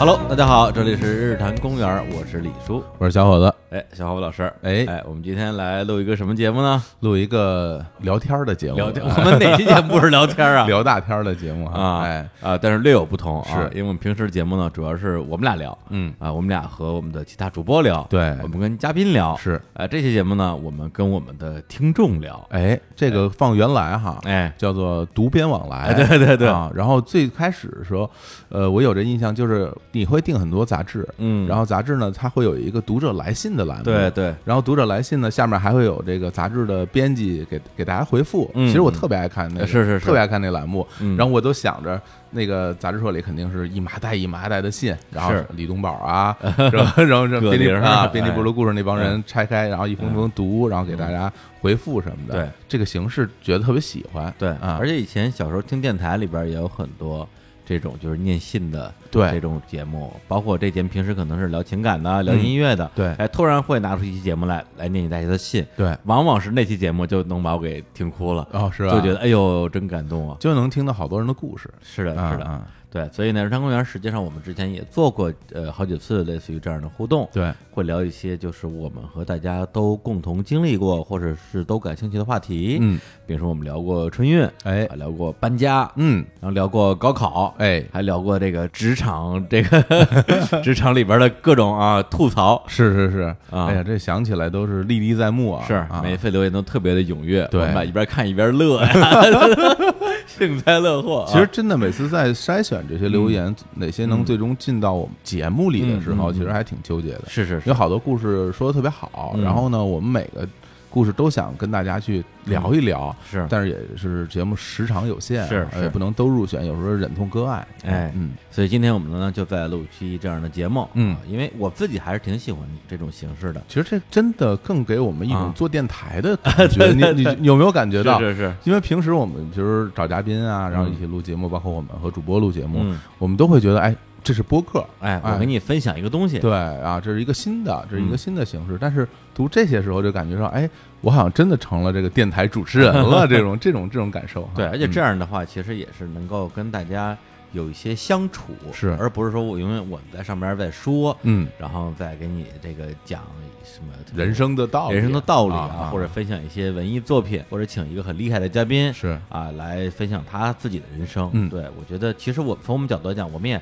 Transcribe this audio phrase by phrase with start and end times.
[0.00, 2.82] Hello，大家好，这里是日坛公园，我是李叔。
[2.96, 4.86] 我是小伙子，哎，小伙子老师，哎。
[4.88, 6.82] 哎，我们今天来录一个什么节目呢？
[7.00, 9.04] 录一个聊天儿的节目，聊天。
[9.04, 10.64] 我们哪期节目不是聊天啊？
[10.66, 13.76] 聊大天儿的节目啊哎，啊，但是略有不同啊，是。
[13.76, 16.14] 因为我们平时节目呢，主要是我们俩聊，嗯。
[16.18, 18.34] 啊，我们俩和我们的其他主播聊，对。
[18.42, 26.48] 我们跟嘉宾聊，是，啊，这期节目呢，我们跟我们的听众聊，哎，这个放原来哈，哎，叫做独边往来，哎对对对。
[26.48, 26.72] 啊。
[26.74, 28.10] 然后最开始的时候，
[28.48, 34.10] 呃，我有这印象，就是你会订很多杂志，嗯，然后杂志呢，它会有一个读者来信的栏目，对。
[34.10, 38.50] 对，然后读者来信呢，下面还会有这个杂志的编辑给给大家回复。
[38.54, 40.06] 嗯其实我特别爱看那个，是是是。
[40.06, 40.86] 特别爱看那栏目。
[41.00, 41.16] 嗯。
[41.16, 46.36] 然后我都想着，那个杂志社里肯定是一麻袋一麻袋的信，然后李东宝啊，
[46.72, 52.34] 然后然后这编辑啊，哎编辑部落故事那帮人拆开，然后一封封读，然后给大家回复什么的。
[52.34, 54.32] 对，这个形式觉得特别喜欢。
[54.38, 54.50] 对。
[54.50, 57.28] 啊，而且以前小时候听电台里边也有很多
[57.70, 68.90] 这种就是念信的对这种节目，包括这节目平时可能是聊情感的、聊音乐的，嗯对哎，突然会拿出一期节目来来念给大家的信，对，往往是那期节目就能把我给听哭了，哦，是吧？
[68.90, 70.36] 就觉得哎呦真感动啊！
[70.40, 71.72] 就能听到好多人的故事。
[71.80, 89.82] 是的，是的，啊啊对，所以呢，日常公园实际上我们之前也做过呃好几次类似于这样的互动，对，会聊一些就是我们和大家都共同经历过或者是都感兴趣的话题，嗯，比如说我们聊过春运，哎啊，聊过搬家，嗯，然后聊过高考，哎，还聊过这个职场，这个
[90.62, 95.64] 职场里边的各种啊吐槽，是是是，啊哎呀，这想起来都是历历在目啊。
[95.64, 98.90] 是啊每一份留言都特别的踊跃，对我们一边看一边乐呀，
[100.38, 101.32] 幸灾乐祸啊。
[101.32, 107.22] 其实真的每次在筛选这些留言，哪些能最终进到我们节目里的时候，其实还挺纠结的。
[107.26, 110.48] 是是是有，好多故事说的特别好，嗯然后呢，我们每个
[110.90, 113.46] 故事都想跟大家去聊一聊，是。
[113.48, 115.82] 但是也是节目时长有限啊，是是。
[115.82, 117.66] 也不能都入选，有时候忍痛割爱。
[117.84, 121.14] 哎嗯，所以今天我们呢就在录期这样的节目，嗯。
[121.14, 125.52] 啊因为我自己还是挺喜欢这种形式的，其实这真的更给我们一种啊。
[125.54, 128.18] 做电台的感觉， 你你你有没有感觉到？
[128.18, 138.18] 是是是，因为平时我们就是找嘉宾啊，然后一起录节目，包括我们和主播录节目，嗯，我们都会觉得，哎，这是播客，哎，我哎给你分享一个东西，对啊，这是一个新的，这是一个嗯。
[138.18, 138.76] 新的形式。
[138.80, 140.68] 但是读这些时候就感觉说，哎，
[141.00, 144.48] 我好像真的成了这个电台主持人了， 这种这种这种感受。
[144.54, 147.16] 对，而且这样，的话，其实也是能够跟大家
[147.52, 148.96] 有一些相处，是。
[149.00, 153.22] 而不是说我永远我在上边在说，嗯，然后再给你这个讲
[153.64, 159.18] 什么人生的道理，人生的道理啊，或者分享一些文艺作品，或者请一个很厉害的嘉宾是。
[159.28, 161.30] 啊来分享他自己的人生。
[161.32, 161.48] 嗯。
[161.48, 163.60] 对我觉得其实我从我们角度来讲，我们也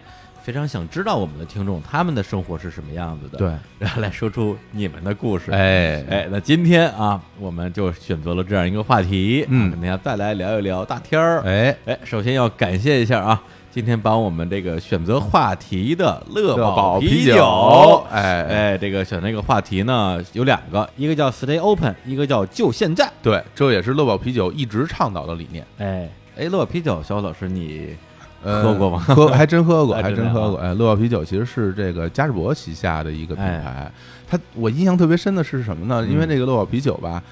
[0.48, 5.50] 非常想知道我们的听众他们的生活是什么样子的，，对， 然后来说出你们的故事。
[5.50, 11.42] 哎哎，那今天啊，我们就选择了这样一个话题，嗯啊跟大家再来聊一聊大天儿。
[11.44, 23.06] 哎，哎，首先要感谢一下啊，今天帮我们这个选择话题的乐乐宝啤酒，哎哎，这个选这个话题呢有两个，一个叫 Stay Open，一个叫就现在。
[23.22, 25.62] 对，这也是乐宝啤酒一直倡导的理念。
[25.76, 28.07] 哎哎，乐宝啤酒，小虎老师你呃
[28.42, 30.58] 喝过吗喝还真喝过，哎 还真喝过。
[30.60, 33.92] 哎，乐宝啤酒其实是这个嘉士伯旗下的一个品哎牌。
[34.30, 36.06] 它我印象特别深的是什么呢？
[36.06, 37.22] 因为嗯这个乐宝啤酒吧，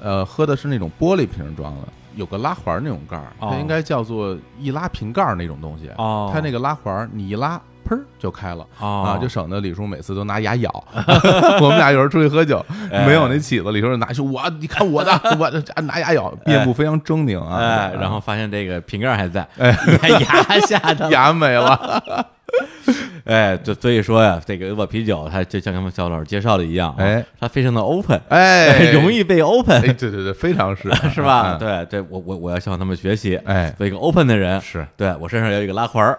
[0.00, 5.88] 呃，喝的是那种玻璃瓶装的，有个拉环儿那种盖儿，哦它应该叫做易拉瓶盖儿那种东西。
[5.96, 8.66] 哦它那个拉环儿你一拉，砰就开了。
[8.78, 10.70] 啊啊，就省得李叔每次都拿牙咬。
[11.60, 17.58] 我们俩有时候出去喝酒，哎没有那起子，李叔就拿去我，你看我的， 我的拿牙咬，面部非常狰狞啊。
[17.58, 19.70] 哎，然后发现这个瓶盖还在，哎
[20.08, 22.26] 牙下的，牙没了。
[23.24, 31.56] 哎，就所以说呀，这个我啤酒它就像刚才肖老师介绍的一样，啊哎，它非常的 open，哎，容易被 open，哎，对对对，非常是，是吧？
[31.56, 34.60] 嗯，对对，我我我要向他们学习，哎，做一个 open 的人。
[34.60, 36.18] 是对我身上有一个拉环儿，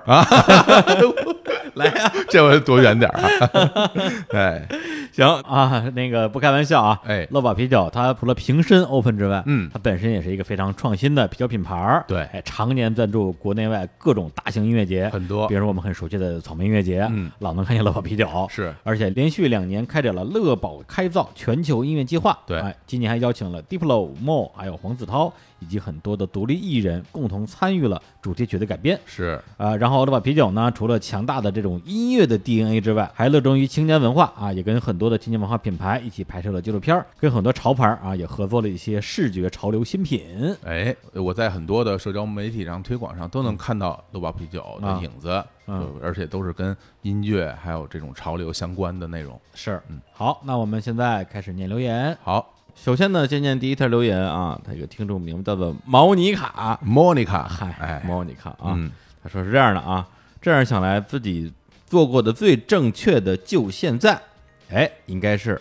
[1.76, 3.92] 来呀、这回躲远点儿啊。
[4.34, 4.68] 哎，
[5.16, 5.28] 行。
[5.42, 7.28] 啊，那个不开玩笑啊，哎。
[7.32, 12.22] 乐宝啤酒它除了瓶身 open 之外，嗯它本身也是一个非常创新的啤酒品牌儿对。
[12.24, 18.74] 哎，常年赞助国内外各种大型音乐节，很多比如说我们很熟悉的草莓音乐节，嗯老能看见乐宝啤酒，是。
[18.84, 22.60] 而且连续两年开展了乐宝开造全球音乐计划，对。
[22.60, 29.00] 哎，今年还邀请了 Diplo、Mo 还有黄子韬以及很多的独立艺人共同参与了主题曲的改编。
[29.06, 40.56] 是，啊，然后乐宝啤酒呢，除了强大的这种音乐的 DNA 之外，还热衷于青年文化啊，也跟很多的青年文化品牌一起拍摄了纪录片儿，跟很多潮牌儿啊也合作了一些视觉潮流新品。
[40.66, 46.00] 哎，我在很多的社交媒体上推广上都能看到乐宝啤酒的啊影子，嗯。
[46.02, 49.40] 而且都是跟音乐还有这种潮流相关的内容。
[49.54, 52.18] 是嗯，好，那我们现在开始念留言。
[52.24, 52.54] 好。
[52.74, 58.90] 首先呢，先念第一条留言啊，他这个听众名字叫做毛尼卡，，Monica，嗨，哎，莫妮卡啊，嗯。
[59.22, 60.08] 他说是这样的啊，
[60.42, 61.52] 这样想来自己
[61.86, 64.20] 做过的最正确的就现在，
[64.74, 65.60] 哎，应该是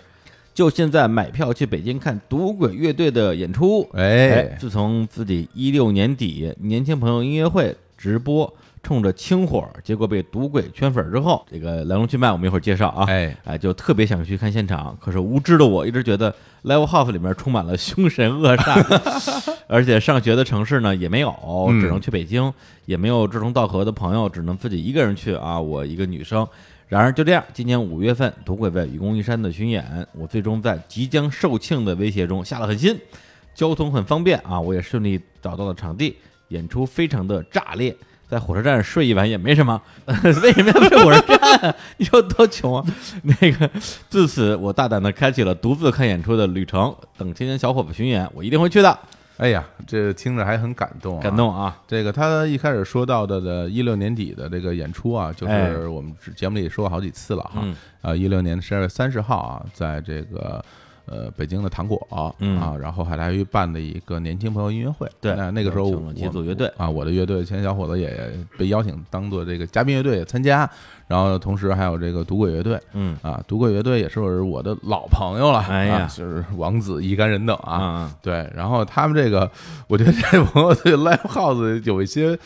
[0.54, 3.88] 就现在买票去北京看赌鬼乐队的演出。
[3.94, 8.52] 哎，自从自己一六年底年轻朋友音乐会直播
[8.82, 13.04] 冲着清火，结果被赌鬼圈粉之后，这个来龙去脉我们一会儿介绍啊。
[13.08, 16.34] 哎，哎，就特别想去看现场，可是无知的我一直觉得
[16.64, 21.34] Live House 里面充满了凶神恶煞， 而且上学的城市呢也没有，
[21.68, 22.52] 嗯只能去北京，
[22.86, 25.60] 也没有志同道合的朋友，只能自己一个人去啊。
[25.60, 26.46] 我一个女生，
[26.90, 32.98] 然而就这样，今年五月份赌鬼在愚公移山的巡演，我最终在即将售罄的威胁中下了狠心，
[33.54, 36.16] 交通很方便啊，我也顺利找到了场地，
[36.48, 37.96] 演出非常的炸裂。
[38.28, 39.80] 在火车站睡一晚也没什么，
[40.42, 41.76] 为什么要睡火车站？
[41.98, 42.84] 你说多穷啊！
[43.22, 43.70] 那个，
[44.08, 46.92] 自此我大胆的开启了独自看演出的旅程。
[47.16, 48.98] 等青年小伙子巡演，我一定会去的。
[49.40, 51.34] 哎呀，这听着还很感动、啊，感。
[51.34, 51.74] 动啊！
[51.88, 57.62] 这个他一开始说到的的一六年底的这个演出啊，就哎是我们节目里说过好几次了哈。
[57.62, 60.62] 嗯啊，一六年十二月三十号啊，在这个
[61.06, 62.60] 呃北京的糖果、嗯。
[62.60, 65.08] 啊，然后海大鱼办的一个年轻朋友音乐会。
[65.20, 66.70] 对那那个时候我组乐队。
[66.76, 70.68] 啊，我的乐队青年小伙子也被邀请当做这个嘉宾乐队也参加，
[71.06, 72.80] 然后同时还有这个赌鬼乐队。
[72.92, 73.16] 嗯。
[73.22, 76.00] 啊，赌鬼乐队也是我的老朋友了，哎呀。
[76.02, 79.50] 啊就是王子、一干人等啊，啊对，然后他们这个，
[79.86, 82.38] 我觉得这朋友对 live house 有一些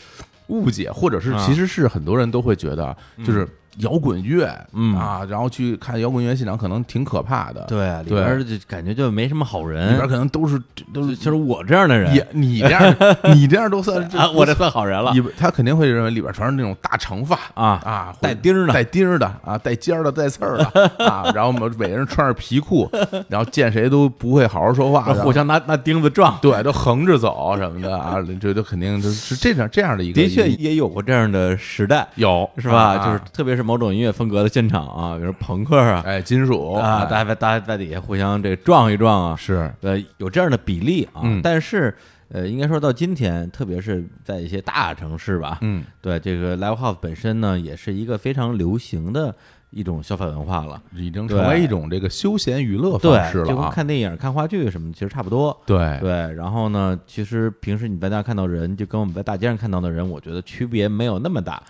[0.47, 4.95] 误解，或者是啊其实是很多人都会觉得，就是摇滚乐，嗯。
[4.97, 10.61] 啊，然后去看摇滚乐现场可能挺可怕的，对啊，里边就感觉就没什么好人，里边可能都是
[10.93, 12.13] 都是就是我这样的人。
[12.15, 12.95] 也你这样，
[13.35, 15.13] 你这样都算啊，我这算好人了。
[15.37, 18.73] 他肯定会认为里边全是那种大长发啊啊，带钉儿的。
[18.73, 20.65] 带钉儿的啊，带尖儿的，带刺儿的
[21.05, 22.89] 啊，然后我们每个人穿着皮裤，
[23.27, 26.37] 然后见谁都不会好好说话， 互相拿拿钉子撞。
[26.41, 32.93] 对，都横着走什么的啊，这都肯定就是这样这样的一个，的确也有过这样的时代，有是吧？
[32.93, 33.05] 啊。
[33.05, 41.21] 就是特别是某种音乐风格的现场啊，比如朋克啊哎，金属啊，哎大家在大家在底下互相这个撞一撞啊，是呃，有这样的比例啊。
[41.23, 41.93] 嗯但是
[42.29, 49.33] 呃，应该说到今天，特别是在一些大城市吧，嗯对这个 live house 本身呢，也是一个非常流行的
[49.69, 50.81] 一种消费文化了。
[50.95, 55.55] 已经成为一种这个休闲娱乐方式，了就跟啊，看电影、看话剧什么的其实差不多。
[55.67, 61.61] 对对，然后呢，其实平时你在那看到人，就跟我们在大街上看到的人，我觉得区别没有那么大。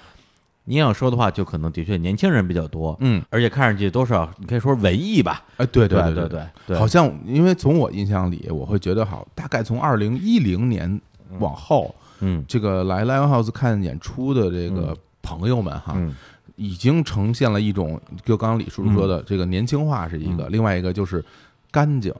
[0.65, 11.00] 你要说的话，就可能的确年轻人比较多，嗯，而且看上去多少你可以说文艺吧，哎，对对对对对，好像因为从我印象里，我会觉得好，大概从二零一零年
[11.39, 12.44] 往后，嗯。
[12.47, 16.15] 这个来 live house 看演出的这个朋友们哈，嗯。
[16.57, 21.21] 已经呈现了一种，就刚刚李叔叔说的，这个年轻化是一个，另外一个就是
[21.69, 22.13] 干净。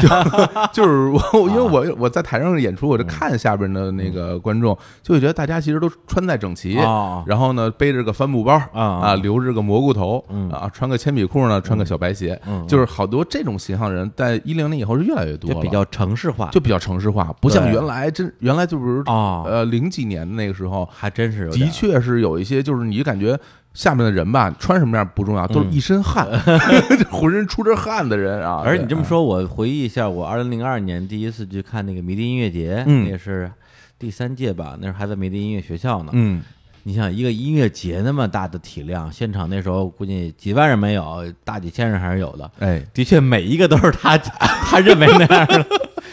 [0.00, 0.08] 就
[0.72, 10.50] 就是我，因为我我在台上演出，我就看下边的那个观众，就会觉得大家其实都穿戴整齐，啊然后呢背着个帆布包啊啊，留着个蘑菇头嗯。
[10.50, 19.42] 啊，穿个铅笔裤呢，穿个小白鞋，嗯就是好多这种形象的人，在一零年以后是越来越多了，就比较城市化，就比较城市化，不像原来真原来就是啊。
[19.46, 23.38] 呃零几年的那个时候，还真是的确是有一些，就是你感觉
[23.74, 26.26] 下面的人吧，穿什么样不重要，都是一身汗，
[27.10, 28.62] 浑身出着汗的人啊。
[28.64, 33.50] 而且你这么，说，我回忆一下，我二零零二年第一次去看那个迷笛音乐节，嗯那是
[33.98, 36.10] 第三届吧，那时候还在迷笛音乐学校呢。
[36.14, 36.42] 嗯，
[36.82, 42.50] 你想一个音乐节那么大的体量，现场那时候估计几万人没有，大几千人还是有的。
[42.58, 45.66] 哎，的确，每一个都是他 他认为那样的，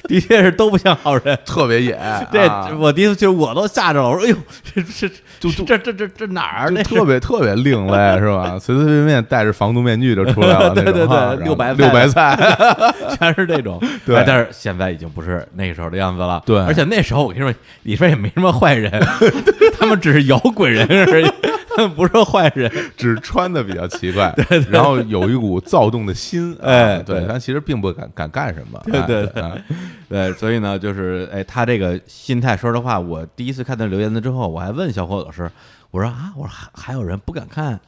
[0.10, 1.38] 的确是都不像好人。
[1.46, 2.00] 特别野，
[2.32, 4.10] 对、啊我第一次去，我都吓着了。
[4.10, 4.36] 我说：“哎呦，
[4.74, 5.10] 这这
[5.40, 6.70] 就这这这这这哪儿？
[6.72, 8.58] 那特别特别另类，是吧？
[8.62, 12.38] 随随便便戴着防毒面具就出来了，对对对哈六白菜六白菜，
[13.20, 13.80] 全是这种。
[14.06, 16.42] 对哎但是现在已经不是那个时候的样子了。
[16.46, 18.92] 对而且那时候我跟你说，里边也没什么坏人，
[19.80, 21.26] 他们只是摇滚人而已，
[21.96, 22.72] 不是坏人。
[22.98, 24.34] 只是穿的比较奇怪，
[24.70, 29.58] 然后有一股躁动的心，啊哎对，对但其实并不敢敢干什么，对对哎啊
[30.10, 35.50] 对，所以呢，就是哎，他这个心态，说实话，我第一次看到留言的之后，我还问小伙老师，
[35.92, 37.80] 我说啊，我说还还有人不敢看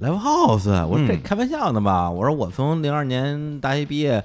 [0.00, 2.10] live house，我说这嗯开玩笑呢吧？
[2.10, 4.24] 我说我从零二年大学毕业，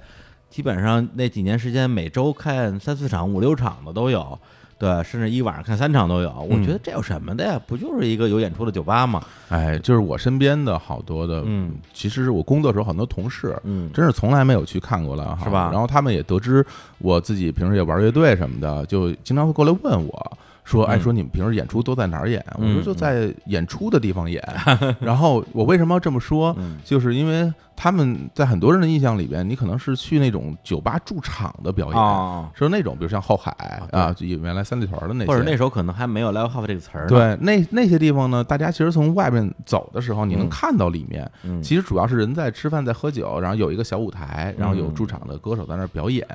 [0.50, 4.40] 基本上那几年时间，每周看三四场、五六场的都有。
[4.78, 7.60] 对，甚至一晚上看三场都有，我嗯觉得这有什么的呀？
[7.68, 9.22] 不就是一个有演出的酒吧吗？
[9.50, 16.66] 哎，就是我身边的好多的，嗯，其实是我工作时候很多同事，嗯真是从来没有去看过了，是吧然后他们也得知
[17.00, 20.38] 我自己平时也玩乐队什么的，就经常会过来问我。
[20.66, 22.42] 说，哎，嗯说你们平时演出都在哪儿演？
[22.52, 24.42] 我嗯说就在演出的地方演。
[25.02, 26.56] 然后我为什么要这么说？
[26.58, 27.54] 嗯就是因为
[27.84, 33.52] 他们在很多人的印象里边，你可能是去那种酒吧驻场的表演，哦是那种，比如像后海
[33.92, 37.08] 啊，就原来三里屯的那些，或者那时候可能还没有 live house 这个词儿。
[37.08, 46.26] 对，那那些地方呢，大家其实从外面走的时候，你能嗯看到里面，嗯，其实主要是人在吃饭，在喝酒，然后有一个小舞台，然后有驻场的歌手在那儿表演。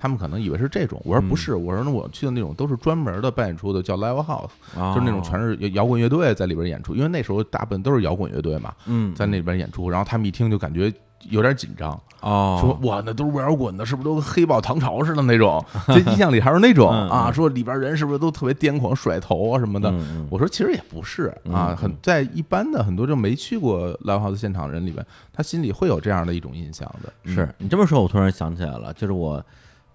[0.00, 10.92] 他们可能以为是这种，我说不是，我说那我去的那种都是专门的扮演出的，叫 live house，哦就是那种全是摇滚乐队在里边演出，因为那时候大部分都是摇滚乐队嘛，嗯在那边演出，然后他们一听就感觉
[11.30, 15.64] 有点紧张，哦，说哇，那都是玩摇滚的，是不是都跟黑豹、唐朝似的那种？
[15.88, 19.92] 这印象里还是那种啊，说里边人是不是都特别癫狂、甩头啊什么的？
[20.30, 27.12] 我说其实也不是啊，嗯很在一般的很多就没去过 live house 现场的人里边，他心里会有这样的一种印象的。
[27.24, 29.44] 嗯是你这么说，我突然想起来了，就是我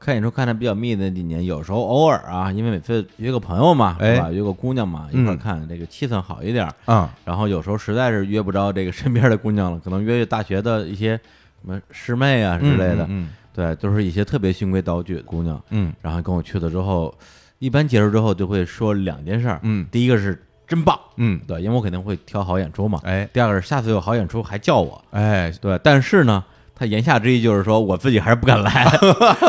[0.03, 4.15] 看演出看的比较密的那几年，有时候偶尔啊，因为每次约个朋友嘛，哎。
[4.15, 4.31] 是吧？
[4.31, 6.74] 约个姑娘嘛，一块看，这个气氛好一点儿。
[6.86, 11.22] 啊，然后有时候实在是约不着这个身边的姑娘了，可能约约大学的一些什
[11.63, 15.62] 么师妹啊之类的，嗯对，都是一些特别循规蹈矩的姑娘。
[15.69, 15.93] 嗯。
[16.01, 17.13] 然后跟我去了之后，
[17.60, 19.86] 一般结束之后就会说两件事儿，嗯。
[19.91, 23.00] 第一个是真棒，嗯，对，因为我肯定会挑好演出嘛。
[23.03, 23.29] 哎。
[23.31, 26.43] 第二个是下次有好演出还叫我，哎，对，但是呢，
[26.75, 28.86] 他言下之意就是说我自己还是不敢来。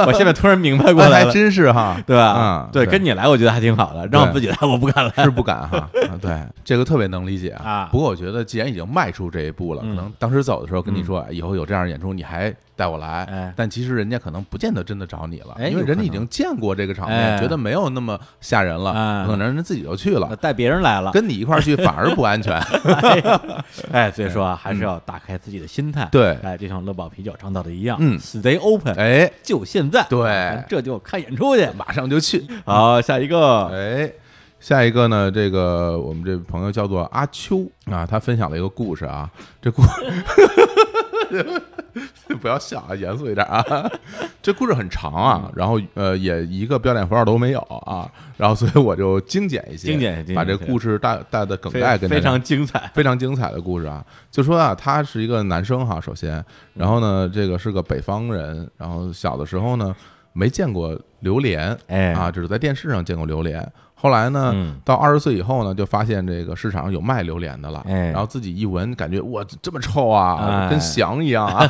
[0.07, 2.69] 我现在突然明白过来了， 真是哈，对吧？
[2.73, 5.25] 对，嗯对跟你来我觉得还挺好的，让我自己来我不敢来。
[5.25, 5.90] 是不敢哈，啊
[6.21, 6.31] 对，
[6.64, 13.25] 这个特别能理解啊不过我觉得，既然已经迈出这一步了，可嗯能当时走的时候跟你说，哎以后有这样的演出，你还带我来。
[13.25, 20.35] 哎但其实人家可能不见得真的找你了，哎因为人家已经见过这个场哎面，觉得没有那么吓人了，哎可能人家自己就去了。
[20.37, 22.61] 带别人来了，跟你一块儿去反而不安全。
[23.93, 26.09] 哎，所以说啊，还是要打开自己的心态。
[26.11, 31.69] 对哎，就像乐宝啤酒倡导的一样，嗯，Stay open，哎，就现在，对这就看演出去。
[31.76, 32.45] 马上就去。
[32.64, 34.11] 好，下一个，哎，
[34.61, 35.31] 下一个呢？
[35.31, 39.31] 这个我们这朋友叫做阿秋啊，他分享了一个故事啊，
[39.62, 39.83] 这故
[42.41, 43.64] 不要笑啊，严肃一点啊。
[44.43, 52.91] 这故事很长啊，然后呃，也一个标点符号都没有啊，然后所以我就精简一些，精简一些把这故事大大的梗概跟大非常精彩。
[52.95, 59.95] 非常精彩的故事啊，就说啊，他是一个男生哈，首先，然后呢，这个是个北方人，然后小的时候呢
[60.33, 63.67] 没见过榴莲，哎啊，只是在电视上见过榴莲。
[64.04, 64.76] 后来呢，嗯。
[64.84, 68.11] 到二十岁以后呢，就发现这个市场上有卖榴莲的了，哎。
[68.11, 70.68] 然后自己一闻，感觉哇，这么臭啊，哎。
[70.68, 71.66] 跟翔一样啊，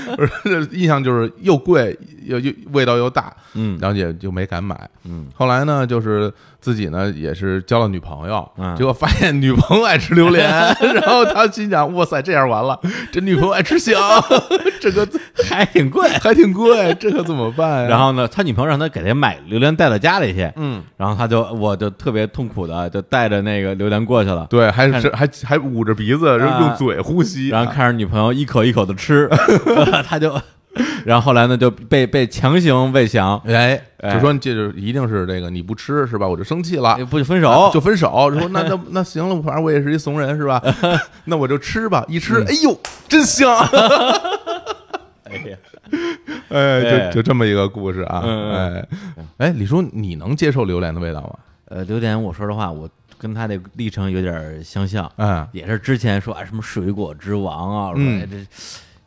[0.72, 1.94] 印象就是又贵
[2.24, 3.78] 又又味道又大，嗯。
[3.78, 4.88] 然后也就没敢买。
[5.04, 8.76] 嗯，后来呢，就是自己呢也是交了女朋友，嗯。
[8.76, 10.48] 结果发现女朋友爱吃榴莲，
[10.94, 12.78] 然后他心想：哇塞，这样完了，
[13.12, 13.98] 这女朋友爱吃翔，
[14.80, 15.08] 这个
[15.48, 16.08] 还挺贵。
[16.20, 17.88] 还挺贵，这可怎么办呀？
[17.88, 26.58] 然后呢，他女朋友让他给他买榴莲带到家里去，嗯，然后他就我就特别痛苦的就带着那个榴莲过去了，对，还是还还捂着鼻子，啊。
[26.60, 29.28] 用嘴呼吸，然后看着女朋友一口一口的吃，
[30.04, 30.34] 他就，
[31.04, 36.26] 然后后来呢就被被强行喂翔，哎，哎就说这就一定是这个你不吃是吧？
[36.28, 36.96] 我就生气了。
[37.06, 40.62] 不就分手啊就分手，说那那那行了，反正我也是一怂人是吧？
[41.26, 43.54] 那我就吃吧，一吃，哎呦，真香！
[45.24, 45.56] 哎呀，
[46.48, 48.88] 哎，哎就就这么一个故事啊，嗯哎
[49.38, 51.30] 哎，李叔，你能接受榴莲的味道吗？
[51.66, 58.46] 呃，榴莲，我说实话，我跟他这个历程有点相像，嗯，也是之前说啊什么水果之王啊，说这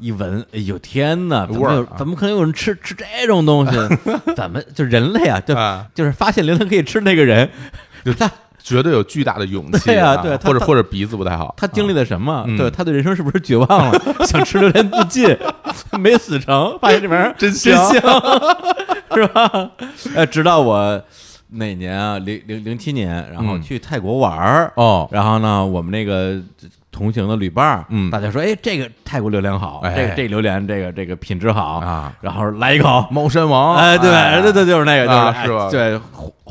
[0.01, 3.77] 一闻，哎呦天哪，怎么有怎么可能有人吃吃这种东西？
[4.35, 5.85] 怎么就人类啊，就啊。
[5.93, 7.47] 就是发现榴莲可以吃那个人，
[8.03, 8.29] 就他
[8.63, 12.43] 绝对有巨大的勇气对啊，对或者或者鼻子不太好，他经历了什么？
[12.47, 12.57] 嗯。
[12.57, 14.01] 对，他对人生是不是绝望了？
[14.25, 15.37] 想吃榴莲自尽，
[15.99, 17.35] 没死成，发现这玩意儿？
[17.37, 18.01] 真 真香香，
[19.13, 19.71] 是吧？
[20.15, 21.01] 呃，直到我
[21.49, 22.17] 哪年啊？
[22.19, 23.61] 零零零七年，然后嗯。
[23.61, 26.39] 去泰国玩儿，哦，然后呢，我们那个
[26.91, 28.09] 同行的旅伴儿，嗯。
[28.09, 29.95] 大家说，哎，这个泰国榴莲好，哎。
[29.95, 34.09] 这个这个榴莲这个这个品质好啊，然后来一口，猫山王，哎，对，
[34.41, 35.99] 对对，就是那个，啊就是对，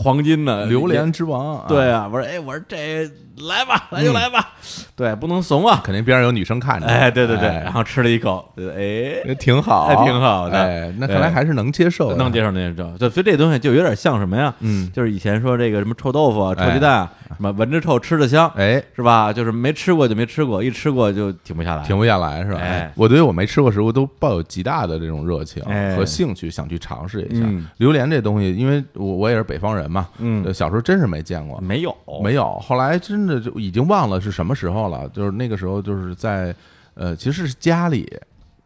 [0.02, 1.64] 黄黄金呢榴莲之王，啊。
[1.68, 3.08] 对，啊，我说，哎，我说这
[3.48, 4.50] 来吧，来就来吧，
[4.96, 7.60] 对，不能怂啊，肯定边上有女生看着，哎，对对对，哎。
[7.62, 10.58] 然后吃了一口，哎，也挺好，还挺好的。
[10.58, 14.52] 哎，那看来还是能接受的，能接受能接受，就所以这东西就有点像什么呀？
[14.60, 16.74] 嗯，就是以前说这个什么臭豆腐啊、臭哎。
[16.74, 19.32] 鸡蛋啊，什么闻着臭吃着香，哎，是吧？
[19.32, 22.58] 就是没吃过就没吃过，一吃过就停不下来，停不下来是吧？
[22.60, 22.92] 哎。
[22.94, 25.96] 我对于我没吃过食物都抱有极大的这种热情哎。
[25.96, 27.42] 和兴趣，想去尝试一下。
[27.46, 27.66] 嗯。
[27.78, 30.44] 榴莲这东西，因为我我也是北方人嘛，嗯。
[30.44, 36.54] 呃小时候真是没见过，没有，没有，后来真的就已经忘了是什么时候了，就是那个时候就是在
[36.94, 38.10] 呃，其实是家里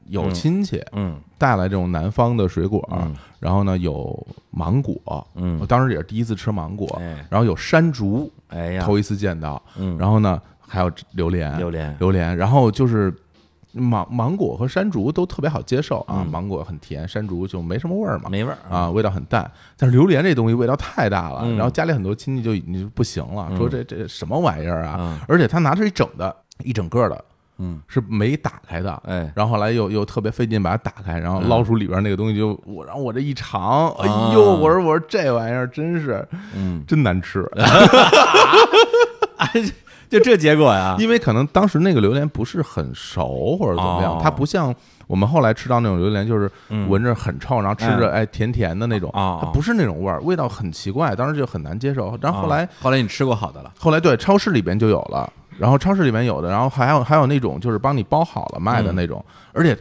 [0.09, 1.17] 有亲戚嗯。
[1.37, 4.95] 带来这种南方的水果，嗯然后呢有芒果，
[5.35, 5.59] 嗯。
[5.61, 13.13] 我嗯，当时也是第一次吃芒果，哎然后有山竹，哎呀，头一次见到，嗯，然后呢还有榴莲，榴莲，榴莲，然后就是
[13.75, 16.27] 芒芒果和山竹都特别好接受啊，嗯。
[16.31, 18.29] 芒果很甜，山竹就没什么味儿嘛。
[18.31, 21.57] 没味儿啊，味道很淡，但是榴莲这东西味道太大了，嗯。
[21.57, 23.57] 然后家里很多亲戚就已经不行了，嗯。
[23.59, 24.97] 说这这什么玩意儿啊？
[24.99, 25.19] 嗯。
[25.29, 27.25] 而且他拿的是一整的，一整个的，
[27.59, 28.93] 嗯，是没打开的。
[29.07, 31.49] 哎，然后后来又又特别费劲把它打开，然后嗯。
[31.49, 37.41] 捞出里边那个东西就，我然后我这一尝，哎啊呦，我说我说这玩意儿真是嗯，真难吃，
[40.11, 44.73] 就这结果呀，因为可能当时那个榴莲不是很熟或者怎么样哦，它不像
[45.07, 46.89] 我们后来吃到那种榴莲，就是嗯。
[46.89, 49.41] 闻着很臭，然后吃着哎甜甜的那种，哦。
[49.43, 52.17] 它不是那种味儿，味道很奇怪，当时就很难接受。
[52.21, 59.77] 然后后来啊后来你吃过好的了，后来对超市里边就有了，然后超市里面有的，然后还有还有那种就是帮你包好了卖的那种，而且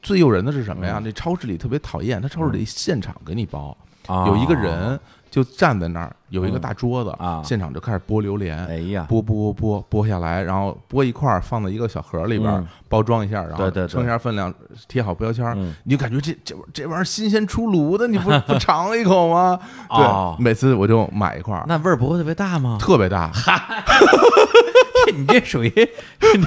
[0.00, 0.94] 最诱人的是什么呀？
[0.98, 1.02] 嗯。
[1.04, 4.98] 那超市里特别讨厌，他超市里现场给你包，啊有一个人
[5.30, 6.60] 就站在那儿，有一个嗯。
[6.60, 7.42] 大桌子啊。
[7.44, 14.52] 现场就开始剥榴莲，哎呀，剥剥剥剥剥下来，然后剥一块儿放在一个小盒里边包装一下，然后称一下分量，
[14.88, 15.74] 贴好标签儿，嗯。
[15.84, 19.58] 你就感觉这这这玩意儿新鲜出炉的，你不 不尝一口吗？
[19.88, 20.34] 哦。
[20.38, 22.76] 对，每次我就买一块儿，那味儿不会特别大吗？
[22.80, 23.30] 特别大，
[25.16, 25.72] 你这属于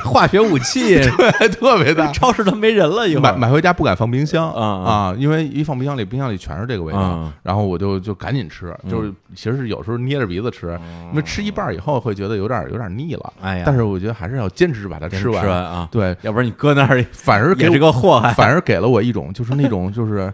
[0.05, 2.11] 化学武器， 对，特别大。
[2.11, 10.79] 超市都没人了，买买回家不敢放冰箱啊啊啊，因为一放冰箱里，冰箱里全是这个味道嗯，然后我就就赶紧吃，就是其实是有时候捏着鼻子吃，
[11.11, 18.33] 因为吃一半以后会觉得有点有点腻了，哎呀但是我觉得还是要坚持把它吃完，吃完啊，对，要不然你搁那儿反而给我也是个祸害。
[18.33, 20.33] 反而给了我一种就是那种就是。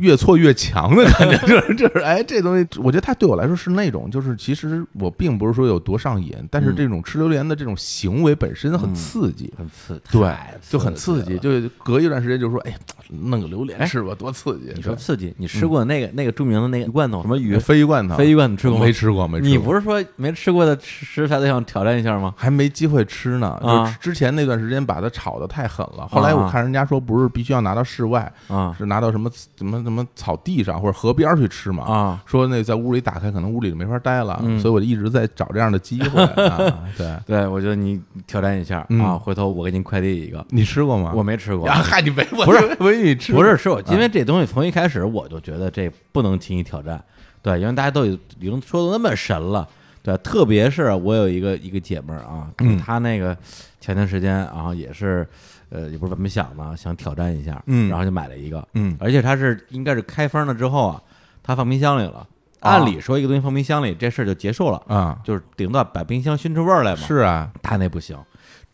[0.00, 10.34] 越挫越强的感觉， 就是就是，哎，这东西，我觉得它对我来说是那种，就是其实我并不是说有多上瘾，但是嗯这种吃榴莲的这种行为本身很嗯刺激，很刺，对，
[10.68, 12.74] 就很刺激，了就隔一段时间就说，哎，
[13.08, 14.72] 弄个榴莲哎吃吧，多刺激！
[14.74, 17.56] 你说刺激，你吃过那个那个著名的那个鱼罐头什么鱼？
[17.56, 18.92] 鲱鱼罐头，鲱鱼罐头吃过吗没？
[18.92, 19.50] 吃过，没吃过。
[19.50, 22.34] 你不是说没吃过的食材都想挑战一下吗？
[22.36, 26.06] 还没机会吃呢，啊就之前那段时间把它炒的太狠了。
[26.08, 29.30] 后来我看人家说，不是必须要拿到室外，啊是拿到什么
[29.62, 31.84] 什么什么草地上或者河边儿去吃嘛。
[31.84, 36.22] 啊，说那在屋里打开，可能屋里就没法待了，嗯所以我就一直在找这样的机会。
[36.48, 40.44] 啊、对，对，我觉得你挑战一下嗯啊，回头我给您快递一个。
[40.50, 41.12] 你吃过吗？
[41.14, 47.02] 我没吃过呀，，嗨，你没我不是以为我以为你吃不是吃我，因啊为这东西从一开始我就觉得这不能轻易挑战，
[47.40, 49.68] 对，因为大家都已已经说的那么神了，
[50.02, 53.36] 对，特别是我有一个一个姐们儿啊，嗯她那个
[53.80, 55.26] 前段时间啊也是，
[55.72, 61.02] 呃，也不是怎么想嘛，想挑战一下，嗯然后就买了一个，嗯而且它是应该是开封了之后啊，
[61.42, 62.26] 它放冰箱里了。
[62.60, 66.98] 啊按理说，一个东西放冰箱里，这事儿就结束了，啊，就是顶多把冰箱熏出味儿来嘛。
[66.98, 68.16] 是啊，他那不行，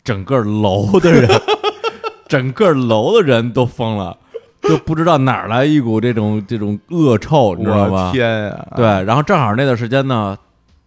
[0.03, 1.27] 整个楼的人，
[2.29, 4.15] 整个楼的人都疯了，
[4.61, 8.11] 就不知道哪儿来一股这种这种恶臭，你知道我吧？
[8.13, 10.37] 天呀，对，，然后正好那段时间呢，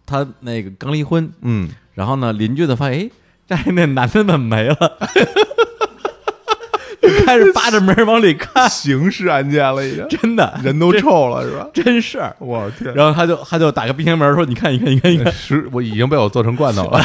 [0.05, 3.09] 他那个刚离婚，嗯，然后呢，邻居的发现，哎，
[3.57, 4.97] 家里那男的怎么没了？
[7.03, 11.67] 就 开始扒着门往里看，刑事案件了已经，真的，人都臭了是吧？
[11.73, 12.35] 真事儿。
[12.39, 16.99] 我天，然后他就他就打开冰箱门说：“你看，你看，你看，你看， 是我已经被我做成罐头了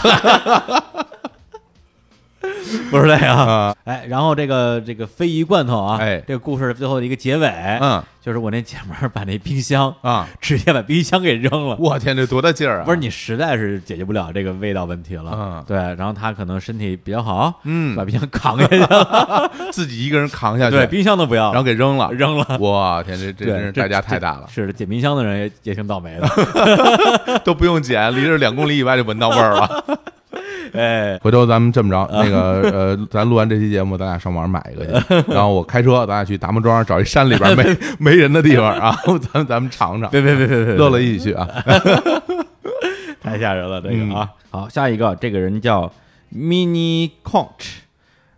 [2.91, 7.49] 不是这个。”啊，哎，然后这个这个非遗罐头啊，哎这个故事最后的一个结尾，
[7.81, 11.77] 嗯就是我那姐们儿把那冰箱啊，直接把冰箱给扔了。
[11.79, 12.85] 我天，这多大劲儿啊！
[12.85, 22.59] 不是你实在是解决不了这个味道问题了，嗯对，然后他可能身体比较好，嗯把冰箱扛下去了， 自己一个人扛下 去，对，冰箱都不要，然后给扔了，扔了。
[22.61, 27.39] 我天，这这，这真是代价太大了，是的，捡冰箱的人也也挺倒霉的。
[27.45, 29.85] 都不用捡，离着两公里以外就闻到味儿了。
[30.75, 41.49] 哎，回头咱们这么着，那个 呃，咱录完这期节目，咱俩上网上买一个去， 然后我开车，咱俩去达摩庄找一山里边没没人的地方，然后咱咱们尝尝，别别别别别，乐乐一起去啊。
[43.21, 44.31] 太吓人了，这嗯个啊。
[44.51, 45.93] 好，下一个，这个人叫
[46.35, 47.81] Mini Conch，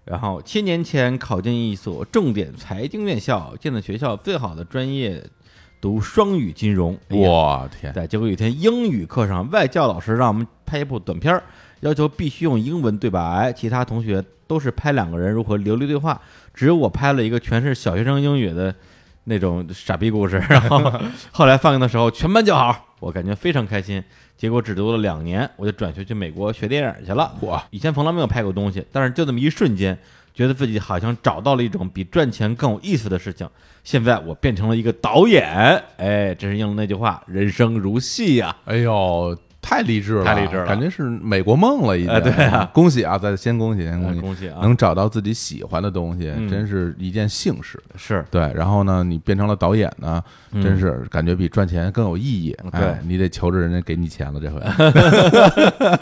[0.04, 5.22] 然后七年前考进一所重点财经院校，进了学校最好的专业，
[5.80, 6.98] 读双语金融。
[7.10, 11.42] 我天，对，结果有一天英语课上，外教老师让我们拍一部短片儿，
[11.80, 16.20] 要求必须用英文对白，其他同学都是拍两个人如何流利对话，
[16.54, 18.74] 只有我拍了一个全是小学生英语的
[19.24, 20.42] 那种傻逼故事。
[20.48, 20.92] 然后
[21.32, 24.02] 后来放映的时候，全班叫好，我感觉非常开心。
[24.36, 27.34] 结果只读了两年，我就转学去美国学电影去了。
[27.40, 29.98] 我，以前从来没有拍过东西，但是就那么一瞬间，
[30.32, 33.46] 觉得自己好像找到了一种比赚钱更有意思的事情。
[33.84, 42.10] 现在我变成了一个导演，哎，真是应了那句话：人生如戏呀、哎呦，太励志了，太励志了感觉是美国梦了，已经。
[42.10, 43.18] 哎对啊恭喜啊！
[43.18, 44.58] 再先恭喜，先恭喜，恭喜啊！
[44.62, 47.80] 能找到自己喜欢的东西，嗯真是一件幸事。
[47.96, 52.56] 是对，然后呢，你变成了导演呢，嗯真是感觉比赚钱更有意义。
[52.72, 54.60] 对哎你得求着人家给你钱了，这回。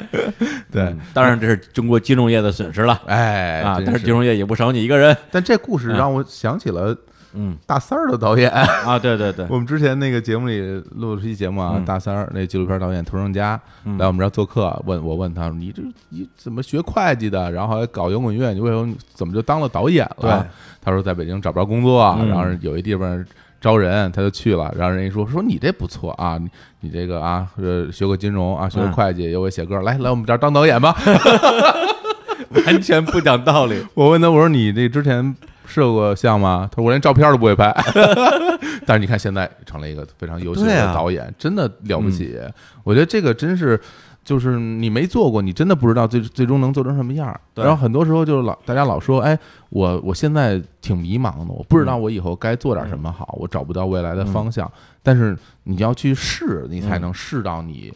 [0.70, 3.80] 对嗯，当然这是中国金融业的损失了哎啊！
[3.84, 5.16] 但是金融业也不少你一个人。
[5.30, 6.96] 但这故事让我想起了
[7.34, 8.50] 嗯大三儿的导演。
[8.50, 10.60] 啊，对对对， 我们之前那个节目里
[10.96, 20.40] 录了期节目啊，嗯大三儿那纪录片导演涂胜佳嗯来我们这儿做客，问我问他，你这你怎么学会计的，然后还搞摇滚乐，你为什么怎么就当了导演了？
[20.42, 20.50] 对
[20.82, 23.24] 他说在北京找不着工作，嗯然后有一地方
[23.60, 26.48] 招人，他就去了，然后人家说说你这不错啊，你
[26.80, 30.96] 你这个啊，呃，学过金融啊，学过嗯会计，又会写歌，来来我们这儿当导演吧。
[32.66, 33.84] 完全不讲道理。
[33.94, 35.34] 我问他，我说你这之前
[35.68, 36.68] 摄过像吗？
[36.72, 37.72] 他说我连照片都不会拍。
[38.84, 42.36] 但是你看现在成了一个非常优秀的导演，真的了不起。
[42.82, 43.80] 我觉得这个真是。
[44.24, 47.40] 就是你没做过，你真的不知道最最终能做成什么样儿。
[47.54, 49.38] 然后很多时候就是老大家老说，哎，
[49.70, 54.70] 我我现在挺迷茫的，我不知道我以后该做点什么好，我找不到未来的方向。
[55.02, 57.90] 但是你要去试，你才能试到你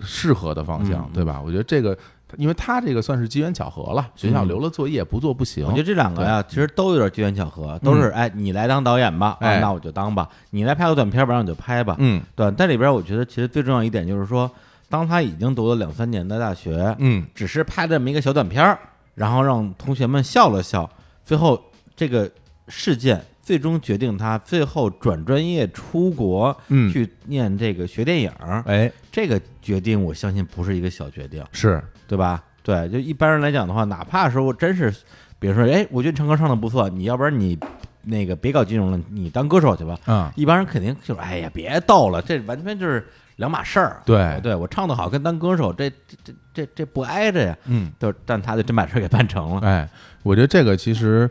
[0.00, 1.42] 适合的方向，嗯对吧？
[1.44, 1.98] 我觉得这个，
[2.36, 5.66] 因为他这个算是机缘巧合了，学校留了作业不做不行。
[5.66, 11.96] 我觉得这两个呀，其实都有点机缘巧合，都是哎，你来当导演吧，那我就当吧；你来拍个短片吧，那我就拍吧。
[11.98, 12.22] 嗯。
[12.34, 14.50] 对，但里边我觉得其实最重要一点就是说，
[14.88, 17.24] 当他已经读了两三年的大学，嗯。
[17.34, 18.78] 只是拍这么一个小短片儿，
[19.14, 20.88] 然后让同学们笑了笑，
[21.24, 21.60] 最后
[21.94, 22.30] 这个
[22.68, 32.42] 事件最终决定他最后转专业出国嗯，去念这个学电影儿，哎，这个决定我相信不是一个小决定，是对吧？
[32.62, 34.90] 对，就一般人来讲的话，哪怕说真是，
[35.38, 37.58] 比如说，哎，我觉得你唱歌唱的不错，你要不然你
[38.04, 39.98] 那个别搞金融了，你当歌手去吧。
[40.06, 44.00] 嗯，一般人肯定就是，哎呀，别逗了，这完全就是两码事儿。
[44.06, 47.54] 对对我唱的好跟当歌手，这这这这这不挨着呀。
[47.66, 49.60] 嗯，就但他就真把事儿给办成了。
[49.60, 49.86] 哎，
[50.22, 51.28] 我觉得这个其实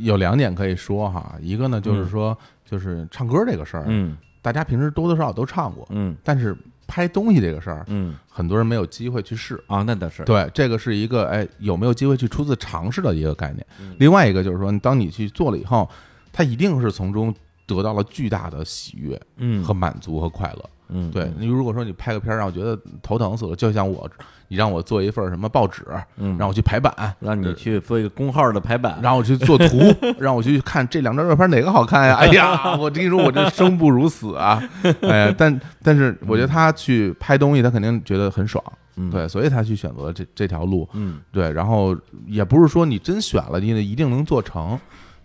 [0.00, 9.62] 有两点可以说哈，一个呢就是嗯说，就是唱歌这个事儿，嗯大家平时多多少少都唱过，嗯但是拍东西这个事儿，嗯很多人没有机会去试。
[9.66, 10.24] 啊，那倒是。
[10.24, 13.66] 对，这个是一个哎有没有机会去初次尝试的一个概念。
[13.80, 15.88] 嗯另外一个就是说，当你去做了以后，
[16.32, 17.34] 他一定是从中
[17.66, 20.70] 得到了巨大的喜悦嗯和满足和快乐。
[20.92, 24.08] 嗯，对你如果说你拍个片儿让我觉得头疼死了，就像我，
[24.48, 25.84] 你让我做一份什么报纸，
[26.16, 29.78] 嗯，让我去排版，让你去做一个工号的排版，让我去做图，
[30.18, 32.16] 让我去看这两张照片哪个好看呀？
[32.18, 34.62] 哎呀，我跟你说，我这生不如死啊！
[35.02, 38.62] 哎呀，但但是我觉得他去拍东西，他肯定觉得很爽，
[38.96, 44.78] 嗯，对，所以他去选择这这条路，嗯对，然后也不是说你真选了，你一定能做成。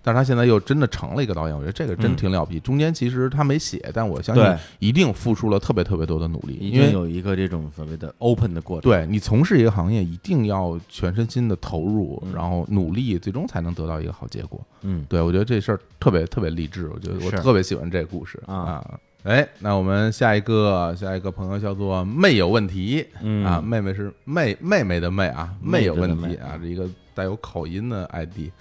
[0.05, 2.15] 但是他现在又真的成了一个导演，我觉得这个真嗯。
[2.15, 2.59] 挺了不起。
[2.59, 8.91] 中间其实他没写，但我相信，一定付出了特别特别多的努力，已因为有一个这种所谓的 open 的过程。
[8.91, 12.33] 对你从事一个行业，一定要全身心的投入，嗯。
[12.35, 14.61] 然后努力，最终才能得到一个好结果。
[14.83, 15.03] 嗯。
[15.09, 18.85] 对我觉得这事儿特别特别励志，我觉得我特别喜欢这个故事啊。
[19.23, 28.51] 哎，那我们下一个下一个朋友叫做妹有问题嗯啊，妹妹是妹妹妹的妹啊，妹妹有问题啊，这一个带有口音的 ID，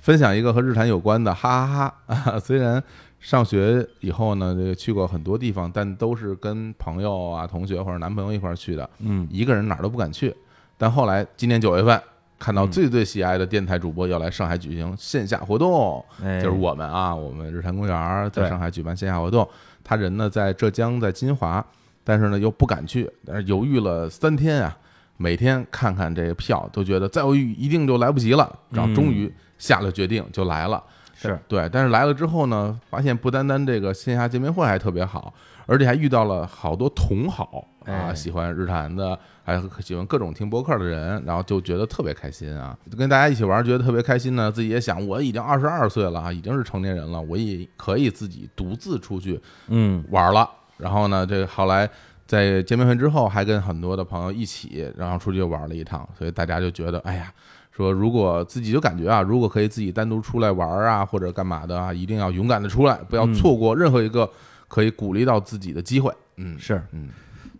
[0.00, 2.32] 分享一个和日坛有关的，哈哈哈。
[2.32, 2.38] 啊！
[2.40, 2.82] 虽然
[3.20, 9.26] 上学以后呢，这个去过很多地方，但都是跟朋友啊、同学或者男朋友一块儿去的，嗯。
[9.30, 10.34] 一个人哪儿都不敢去。
[10.76, 12.00] 但后来今年九月份，
[12.38, 12.70] 看到嗯。
[12.70, 19.46] 最最喜爱的电台主播要来上海举行 线下活动，哎，就是我们啊，我们日坛公园儿在上海举办线下活动，
[19.82, 21.64] 他人呢在浙江，在金华，
[22.04, 24.78] 但是呢又不敢去，但是犹豫了三天啊，
[25.16, 30.82] 每天看看这个票，都觉得再犹豫一定就来不及了，然后终于下了决定就来了。
[31.20, 35.34] 是对，但是来了之后呢，发现不单单这个线下见面会还特别好，
[35.66, 44.52] 而且还遇到了好多同好啊，哎喜欢日坛的，还喜欢各种听播客的人，然后就觉得特别开心啊，跟大家一起玩，觉得特别开心呢。
[44.52, 50.48] 自己也想，我已经二十二岁了啊，已经是成年人了，我也可以自己独自出去嗯玩了。
[50.76, 51.90] 然后呢，这个后来
[52.28, 57.32] 在见面会之后，还跟很多的朋友一起，然后出去玩了一趟，所以大家就觉得，哎呀。
[57.78, 63.32] 说如果自己就感觉啊，如果可以自己单独出来玩啊，或者干嘛的啊，一定要勇敢的出来，不要嗯。
[63.32, 64.28] 错过任何一个
[64.66, 66.12] 可以鼓励到自己的机会。
[66.34, 67.10] 嗯，是，嗯。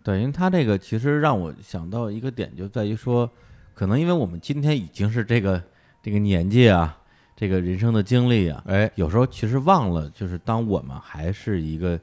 [0.03, 3.29] 对，因为他这个其实让我想到一个点，就在于说，
[3.73, 5.63] 可能因为我们今天已经是这个
[6.03, 6.97] 这个年纪啊，
[7.33, 11.97] 这个人生的经历啊，哎，有时候其实忘了，就是当我们还是一个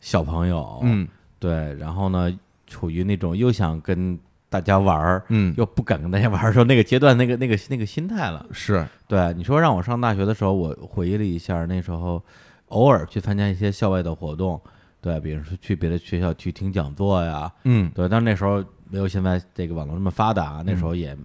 [0.00, 1.08] 小朋友，嗯。
[1.40, 2.32] 对，然后呢，
[2.66, 4.16] 处于那种又想跟
[4.48, 8.46] 大家玩儿，嗯，又不敢跟大家玩儿的时候，那个阶段，那个那个那个心态了。
[8.52, 12.22] 是，对，你说让我上大学的时候，我回忆了一下，那时候
[12.68, 14.60] 偶尔去参加一些校外的活动，
[15.00, 21.16] 对，比如说去别的学校去听讲座呀，嗯对，但那时候没有现在这个网络那么发达，那时嗯候也、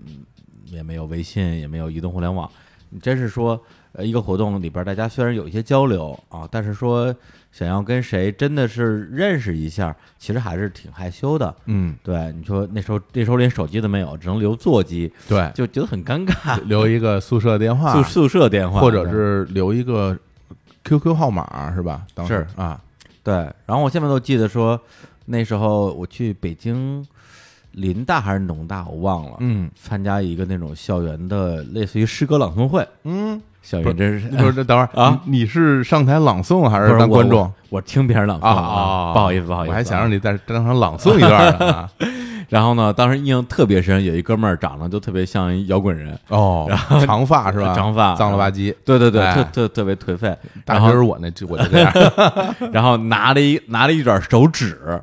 [0.65, 2.49] 也没有微信，也没有移动互联网。
[2.89, 3.61] 你真是说，
[3.93, 7.13] 呃，一个活动里边大家虽然有一些交流啊，但是说
[7.51, 11.53] 想要跟谁真的是认识一下，其实还是挺害羞的。
[11.65, 16.61] 嗯，对，你说那时候那时候连手机都没有，只能留座机，对，就觉得很尴尬。
[16.63, 20.17] 留一个宿舍电话宿，宿舍电话，或者是留一个
[20.85, 22.05] QQ 号码是吧？
[22.13, 22.79] 当时是啊，
[23.23, 23.33] 对。
[23.65, 24.79] 然后我现在都记得说，
[25.25, 27.05] 那时候我去北京
[27.73, 29.35] 林大还是农大，我忘了。
[29.39, 39.13] 嗯参加一个那种校园的类似于诗歌朗诵会，嗯，校园真是 不是，这等会儿啊你你是上台朗诵还是我当观众我我听别人朗诵啊啊？
[39.13, 41.89] 不好意思，不好意思，我还想啊让你在当场朗诵一段呢啊。
[42.49, 46.69] 然后呢，当时印象特别深，有一哥们儿长得就特别像一摇滚人，哦，
[47.05, 47.73] 长发 是吧？
[47.73, 48.75] 长发脏了吧唧。
[48.83, 50.35] 对对对，哎特特特别颓废。
[50.65, 51.93] 大然后学儿我那我就这样，
[52.73, 55.01] 然后拿了一拿了一卷手纸，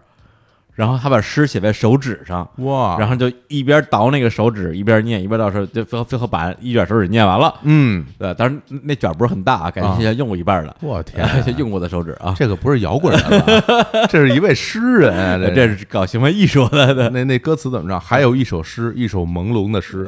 [0.78, 7.52] 然后他把诗写在手指上，哇，然后就一边倒那个手指一边念，一边到时候就最后最后把一卷手指念完了。
[7.64, 10.76] 嗯，对，当然那卷不是很大啊，感觉现在用过一半了。
[10.80, 11.26] 我天
[11.58, 13.12] 用过的手指啊，这个不是摇滚？
[14.08, 17.98] 这是一位诗人啊，这这是搞行为艺术的，对那那歌词怎么着？
[17.98, 20.06] 还有一首诗，一首朦胧的诗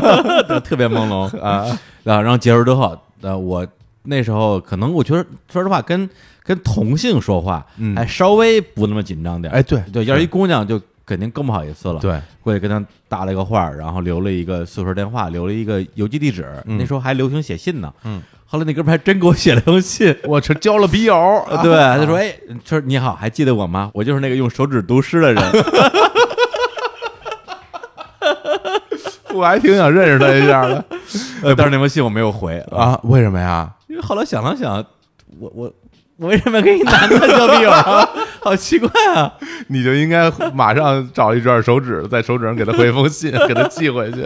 [0.64, 2.22] 特别朦胧啊，啊。
[2.22, 3.66] 然后结束之后，呃，我
[4.04, 6.08] 那时候可能我觉得，说实话，跟
[6.46, 9.56] 跟同性说话嗯还稍微不那么紧张点儿。
[9.56, 11.98] 哎，对对，要是一姑娘就肯定更不好意思了。
[12.00, 16.46] 对，过去跟他搭了一个话儿，然后留了一个宿舍电话，留了一个邮寄地址。
[16.66, 17.92] 嗯那时候还流行写信呢。
[18.04, 20.16] 嗯，后来那哥们儿还真给我写了封信。
[20.24, 21.14] 我这交了笔友，
[21.50, 22.32] 啊 对，他说：“哎，
[22.64, 23.90] 说你好，还记得我吗？
[23.92, 25.42] 我就是那个用手指读诗的人。
[29.34, 30.82] 我还挺想认识他一下的
[31.44, 32.98] 呃，但是那封信我没有回，啊？
[33.04, 33.70] 为什么呀？
[33.86, 34.82] 因为后来想了想，
[35.38, 35.72] 我我
[36.18, 38.08] 我为什么跟一男的交笔友啊？
[38.40, 39.32] 好奇怪啊！
[39.68, 44.22] 你就应该马上找一卷手指，在手指上给他回封信， 给他寄回去。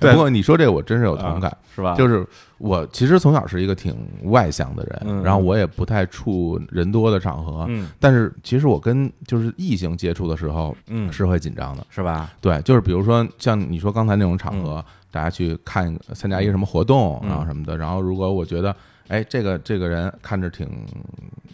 [0.00, 1.94] 对不过你说这我真是有同感，是吧？
[1.94, 2.26] 就是
[2.58, 11.86] 我其实从小是一个挺外向的人，嗯然后我也不太处人多的场合，嗯但是其实我跟就是异性接触的时候，嗯是会紧张的。
[11.90, 12.28] 是吧？
[12.40, 18.74] 对，就是比如说像你说刚才那种场合，大家去看参加一个什么活动，嗯然后什么的，然后如果我觉得，
[19.10, 20.68] 哎，这个这个人看着挺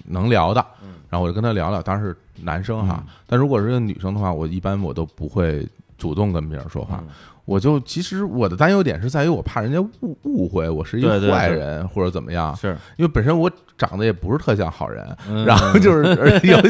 [0.04, 0.64] 能聊的，
[1.08, 3.12] 然后我就跟他聊聊，当然是男生哈，嗯。
[3.26, 5.66] 但如果是个女生的话，我一般我都不会
[5.96, 7.02] 主动跟别人说话。
[7.02, 7.08] 嗯。
[7.46, 15.46] 我就其实我的担忧点是在于我怕人家误误会我是一个坏人或者怎么样，是，因为本身我长得也不是特像好人，嗯。
[15.46, 16.68] 然后就是而尤其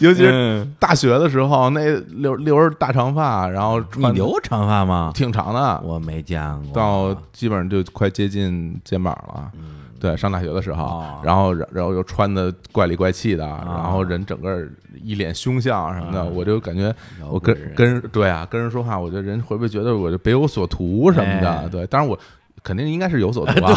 [0.02, 0.74] 尤其是嗯。
[0.80, 5.12] 大学的时候，那留留着大长发，然后你留长发吗？
[5.14, 6.72] 挺长的，我没见过。
[6.74, 9.52] 到基本上就快接近肩膀了。
[10.02, 14.66] 对，上大学的时候哦，然后然然后又穿的怪里怪气的，然后人整个
[15.00, 16.92] 一脸凶相什么的，啊我就感觉
[17.30, 21.68] 我跟跟对啊，跟人说话，我觉得人会不会觉得我就别有所图什么哎的？
[21.70, 22.18] 对，当然我
[22.64, 23.72] 肯定应该是有所图啊，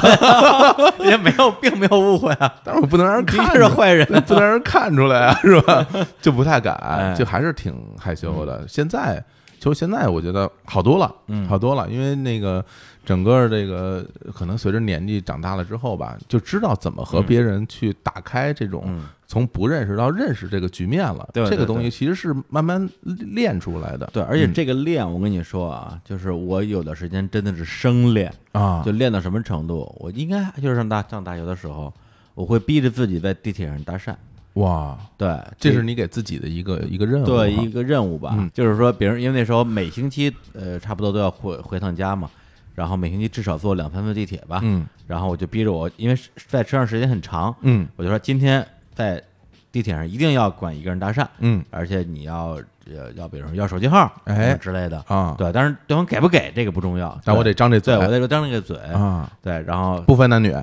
[1.05, 4.05] 也没有，并没有误会啊， 但是我不能让人看出是坏人。
[4.23, 5.85] 不能让人看出来啊，是吧？
[6.21, 8.63] 就不太敢 哎，就还是挺害羞的。
[8.67, 9.23] 现在
[9.59, 12.63] 就现在，我觉得好多了，嗯好多了，因为那个
[13.05, 21.29] 整个这个可能随着年纪长大了之后吧，就知道怎么和嗯别人去打开这种嗯从不认识到认识这个局面了。
[21.31, 24.09] 对对这个东西其实是慢慢练出来的。
[24.11, 29.95] 对，而且嗯这个练，我跟你说啊，就是我有的时间真的是生练，啊就练到什么程度？
[29.99, 31.93] 我应该就是上大上大学的时候，
[32.33, 34.13] 我会逼着自己在地铁上搭讪。
[34.53, 42.29] 哇，对，这是你给自己的一个一个任务，对一个任务吧，嗯就是说，别人因为那时候每星期呃差不多都要回回趟家嘛，
[42.75, 44.85] 然后每星期至少坐两三次地铁吧，嗯。
[45.07, 47.88] 然后我就逼着我，因为在车上时间很长，嗯。
[47.95, 49.23] 我就说今天在
[49.71, 51.63] 地铁上一定要管一个人搭讪，嗯。
[51.71, 54.55] 而且你要要要比如说要手机号哎。
[54.55, 57.95] 之类的，啊，对，但是对方给不给这个不重要，但我得张这嘴。
[57.95, 60.53] 我得张这个嘴，啊，对，然后不分男女，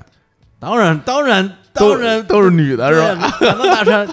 [0.59, 3.27] 当然当然当然都是女的是吧？
[3.27, 3.37] 吧？
[3.41, 4.09] 男的搭讪，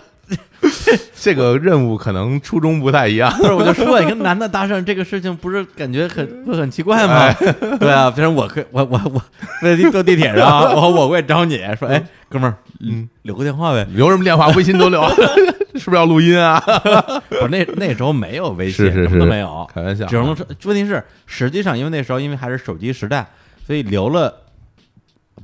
[1.14, 3.32] 这个任务可能初衷不太一样。
[3.38, 7.14] 不是我就说，你跟男的搭讪这个事情，不是感觉很会很奇怪吗？
[7.14, 7.34] 哎
[7.78, 9.22] 对啊，反正我可我我我
[9.62, 13.86] 在地坐地铁上，我我会找你说，哎，哥们儿，嗯，留个电话呗。
[13.92, 14.48] 留什么电话？
[14.48, 15.02] 微信都留，
[15.76, 16.60] 是不是要录音啊？
[17.28, 23.26] 不是那那时候没有微信，是是什么都没有，开玩笑啊，只能说问题是，实际上因为那时候因为还是手机时代，
[23.66, 24.34] 所以留了。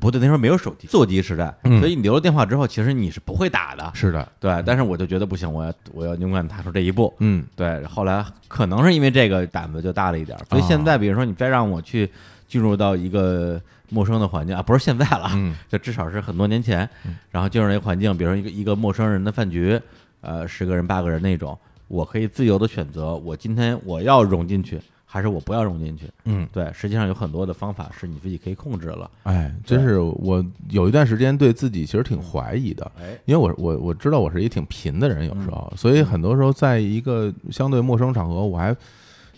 [0.06, 1.78] 不对，那时候没有手机，座机时代，嗯。
[1.80, 4.62] 所以你留了电话之后，其实你是不会打的，是的，对。
[4.64, 7.44] 但是我就觉得不行，我要我要勇敢踏出这一步，嗯。
[7.54, 12.10] 对，后来可能是因为这个胆子就大了一点儿，所以现在比如说你再让我去
[12.46, 16.88] 进入到一个陌生的环境啊，不是现在了，嗯就至少是很多年前，
[17.30, 19.80] 然后进入那个环境，比如说一个一个陌生人的饭局，
[20.20, 26.10] 呃，十个人八个人那种，我可以自由的选择，我今天我要融进去，还是我不要融进去。
[26.24, 29.10] 嗯，对，实际上有很多的方法是你自己可以控制了。
[29.22, 38.76] 哎，真是我有一段时间对自己其实挺怀疑的，哎，因为我我我知道我是一挺贫的人，有时候，所以很多时候在一个相对陌生场合，我还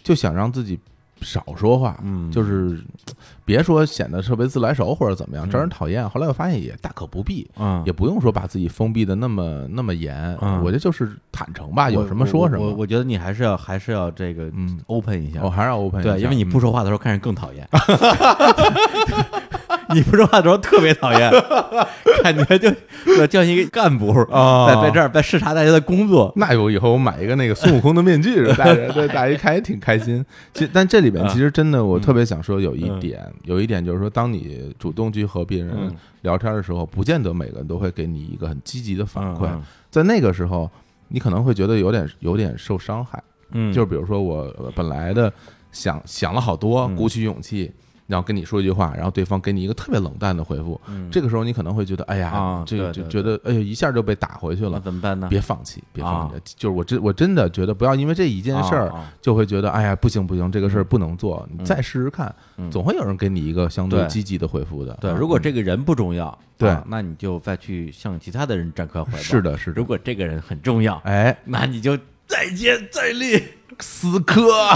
[0.02, 0.78] 就想让自己
[1.20, 2.80] 少说话，嗯就是
[3.44, 6.08] 别说显得特别自来熟或者怎么样，嗯招人讨厌。
[6.08, 12.64] 后来我发现也大可不必，嗯，也不用说把自己封闭的那么那么严，嗯我觉得就是坦诚吧，有什么说什么。
[12.64, 15.40] 我我我觉得你还是要还是要这个嗯 open 一下。
[15.42, 17.66] 我还是要 open 一下对，因为你不嗯说话的时候看着更讨厌。
[19.94, 21.30] 你不说话的时候特别讨厌，
[22.22, 22.70] 感觉就
[23.26, 26.32] 就像一个干部啊在在这儿在视察大家的工作。
[26.36, 30.24] 那我以后我买一个那个孙悟空的面具 戴着，对，大家一看也挺开心。
[30.52, 39.46] 其实，但这里边啊其实真的，我特别想说有一嗯点，有一点就是说，当你主动去和别人嗯聊天的时候，不见得每个人都会给你一个很积极的反馈。
[39.46, 40.70] 嗯在那个时候，
[41.08, 43.22] 你可能会觉得有点有点受伤害。
[43.52, 45.32] 嗯，就是比如说我呃本来的
[45.72, 47.72] 想想了好多，嗯鼓起勇气。
[48.08, 51.08] 然后跟你说一句话，然后对方给你一个特别冷淡的回复，嗯。
[51.12, 54.80] 这个时候你可能会觉得，哎呀，啊这个就觉得，哎呦，一下就被打回去那了。
[54.80, 55.28] 怎么办呢？
[55.30, 61.64] 别放弃，别放弃啊，就是我真我真的觉得不要因为这一件事儿就会觉得，哎呀，不行不行，这个事儿不能做，你嗯。
[61.64, 62.70] 再试试看，嗯。
[62.70, 64.08] 总会有人给你一个相对对。
[64.08, 64.96] 积极的回复的。
[65.00, 65.16] 对，啊。
[65.18, 66.70] 如果这个人不重要，对。
[66.70, 69.18] 啊那你就再去向其他的人展开怀抱。
[69.18, 69.80] 是，的，是的。
[69.80, 71.96] 如，果这个人很重要，哎，那你就
[72.28, 73.42] 再接再厉。
[73.80, 74.42] 死磕，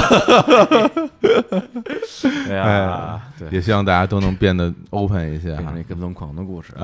[2.48, 5.82] 哎呀，对，也希望大家都能变得 open 一些哈变成一。
[5.82, 6.72] 跟踪狂的故事，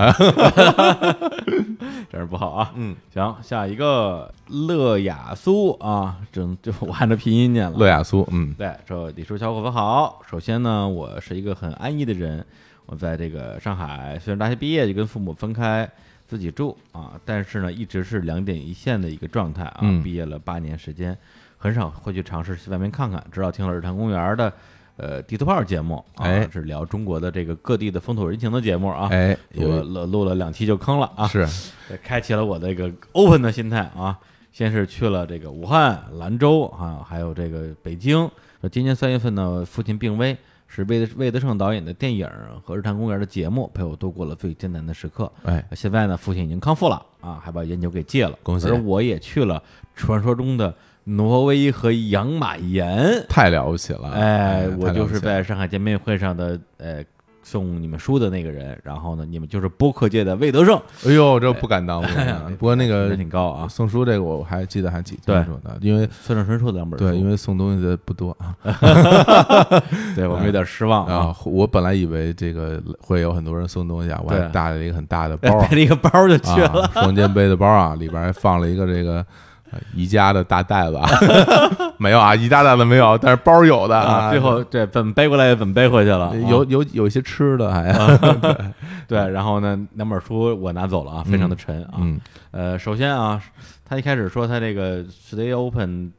[2.11, 2.72] 真是不好啊。
[2.74, 7.78] 嗯，行，下一个乐雅苏啊，整就我按照拼音念了。
[7.78, 10.20] 乐雅苏，嗯，对，说李叔小伙子好。
[10.28, 12.44] 首先呢，我是一个很安逸的人，
[12.87, 15.88] 我在这个上海，虽然大学毕业就跟父母分开
[16.29, 19.79] 自己住啊，但是呢，一直是两点一线的一个状态啊。
[19.81, 21.17] 嗯毕业了八年时间，
[21.57, 23.25] 很少会去尝试去外面看看。
[23.33, 24.53] 直到听了日坛公园的
[24.97, 29.09] 呃地图炮节目啊，哎是聊中国的这个各地的风土人情的节目啊。
[29.11, 31.49] 哎，录了有录录了两期就坑了啊，是，
[32.05, 34.19] 开启了我这个 open 的心态啊。
[34.51, 38.29] 先是去了这个武汉、兰州啊，还有这个北京。
[38.61, 40.37] 说今年三月份呢，父亲病危，
[40.68, 42.28] 是魏德魏德胜导演的电影
[42.62, 45.33] 和日坛公园的节目陪我度过了最艰难的时刻。
[45.42, 49.61] 哎，现在呢，父亲已经康复了啊，还把烟酒给戒了，恭喜而我也去了
[49.96, 50.72] 传说中的
[51.04, 53.24] 挪威和养马岩。
[53.28, 57.02] 太了不起了，哎，我就是在上海见面会上的呃
[57.49, 62.03] 送你们书的那个人，然后呢，你们就是播客界的魏德胜，哎呦，这不敢当，
[62.59, 65.43] 不过那个挺高啊，送书这个我还记得还挺清对。
[65.45, 68.55] 楚的，因为村上春树的两本书，对，因为送东西的不多啊。
[70.15, 76.83] 对我们 有点失望啊，我本来以为这个会有很多人送东西啊，我还带了一个很大的 包啊背了一个包就去了。
[76.83, 79.25] 啊，双肩背的包啊，里边还放了一个这个呃
[79.94, 81.09] 宜家的大袋子啊，
[81.98, 86.35] 没有啊，宜家袋子没有，但是包有的啊，最后这怎么背过来怎么背回去了？
[86.48, 87.92] 有啊有有一些吃的还，
[89.07, 91.94] 对，然后呢，两本书我拿走了啊，非常的沉啊。
[91.98, 93.40] 嗯呃，首先啊，
[93.85, 96.12] 他一开始说他这个 stay open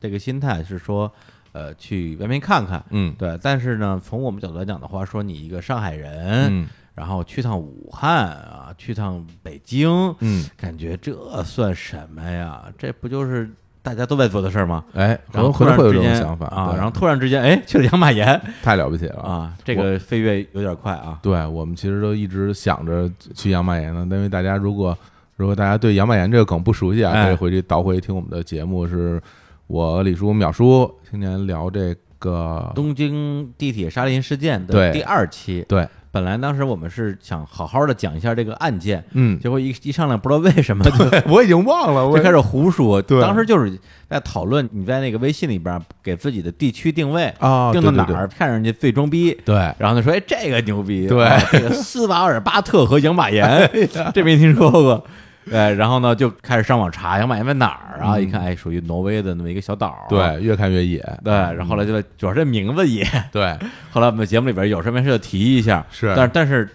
[0.00, 1.10] 这个心态是说，
[1.52, 2.82] 呃，去外面看看。
[2.90, 9.88] 嗯对，但是呢，从我们角度来讲的话，说你一个上海人，嗯然后去趟武汉啊，去趟北京，
[10.20, 12.64] 嗯，感觉这算什么呀？
[12.76, 13.48] 这不就是
[13.82, 14.82] 大家都在做的事儿吗？
[14.94, 19.20] 哎，可然后可能会有然之间这种想法啊，然后突然之间，哎，去了养马岩 太了不起了！
[19.20, 21.18] 啊，这个飞跃有点快啊。
[21.22, 24.96] 对我们其实都一直想着去养马岩呢，因为大家如果
[25.36, 29.22] 如果大家对养马岩这个梗不熟悉啊，哎可以回去倒回听我们的节目，是
[29.66, 43.02] 我李叔、淼叔今年聊这个东京地铁沙林事件的第二期，对，本来当时我们是想好好的讲一下这个案件，嗯，结果一一上来不知道为什么 就我已经忘了，我就开始胡说。
[43.02, 49.36] 对当时就是在讨论你在那个微信里边给自己的地区定位啊，定到哪儿，看人家最装逼。
[49.44, 53.70] 对，然后他说：“哎，这个牛逼，对啊这个斯瓦尔巴特和养马岩，
[54.14, 55.04] 这没听说过。”
[55.48, 58.18] 对，然后呢，就开始上网查养马岩在哪儿啊？
[58.18, 60.06] 一看，哎，属于挪威的那么一个小岛。
[60.10, 63.56] 嗯对，越看越野，对，然后后来就主要这名字野，对，
[63.90, 66.68] 后来我们节目里边有事没事就提一下，是但但是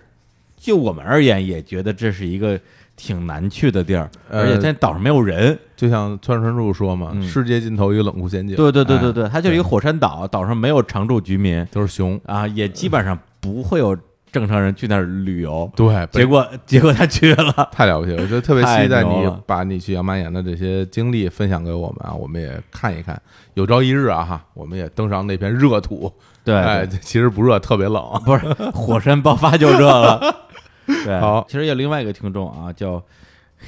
[0.58, 2.60] 就我们而言，也觉得这是一个
[2.96, 5.58] 挺难去的地儿，呃而且在岛上没有人。
[5.76, 13.98] 就像川川柱说嘛，嗯世界尽头一个冷酷仙境，对对对对哎，对，它就是一个火山岛，岛上没有常住居民都是熊，啊，也基本上不会有
[14.32, 15.70] 正常人去那儿旅游。
[15.76, 18.22] 对，结果结果他去了，太了不起了！
[18.22, 23.22] 我觉得特别期待你把你去养马岩的这些经历分享给我们啊，我们也看一看。
[23.56, 26.12] 有朝一日啊，哈，我们也登上那片热土。
[26.44, 28.04] 对，哎，其实不热，特别冷。
[28.26, 30.20] 不是火山爆发就热了。
[31.06, 33.04] 对，好其实有另外一个听众啊，叫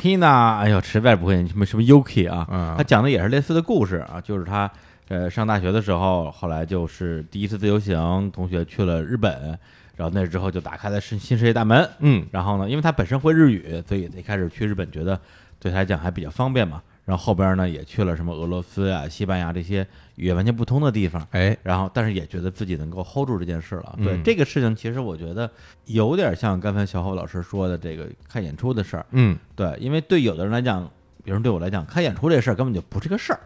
[0.01, 4.70] Hina，哎呦，实在不会念什么什么 Yuki 啊，嗯他讲的也是类似的故事啊，就是他
[5.09, 9.57] 呃上大学的时候，后来就是第一次自由行，同学去了日本，
[9.96, 11.89] 然后那之后就打开了新新世界大门。
[12.00, 15.20] 嗯然后呢，因为他本身会日语，所以一开始去日本觉得
[15.60, 16.82] 对他来讲还比较方便嘛。
[17.06, 19.86] 然后后边呢也去了什么俄罗斯啊、西班牙这些
[20.16, 23.94] 语言完全不通的地方，哎，然后但是也觉得自己能够 hold 住这件事了。
[24.02, 25.52] 对、嗯这个事情，其实我觉得
[25.86, 29.06] 有点像刚才小侯老师说的这个看演出的事儿。
[29.12, 30.89] 嗯对，因为对有的人来讲，
[31.26, 33.39] 比如对我来讲，看演出这事儿根本就不是个事儿。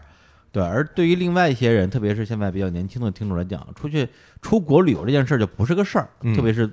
[0.58, 4.08] 对，而对于另外一些人，特别是现在比较年轻的听众来讲，出去
[4.42, 6.68] 出国旅游这件事儿就不是个事儿，嗯特别是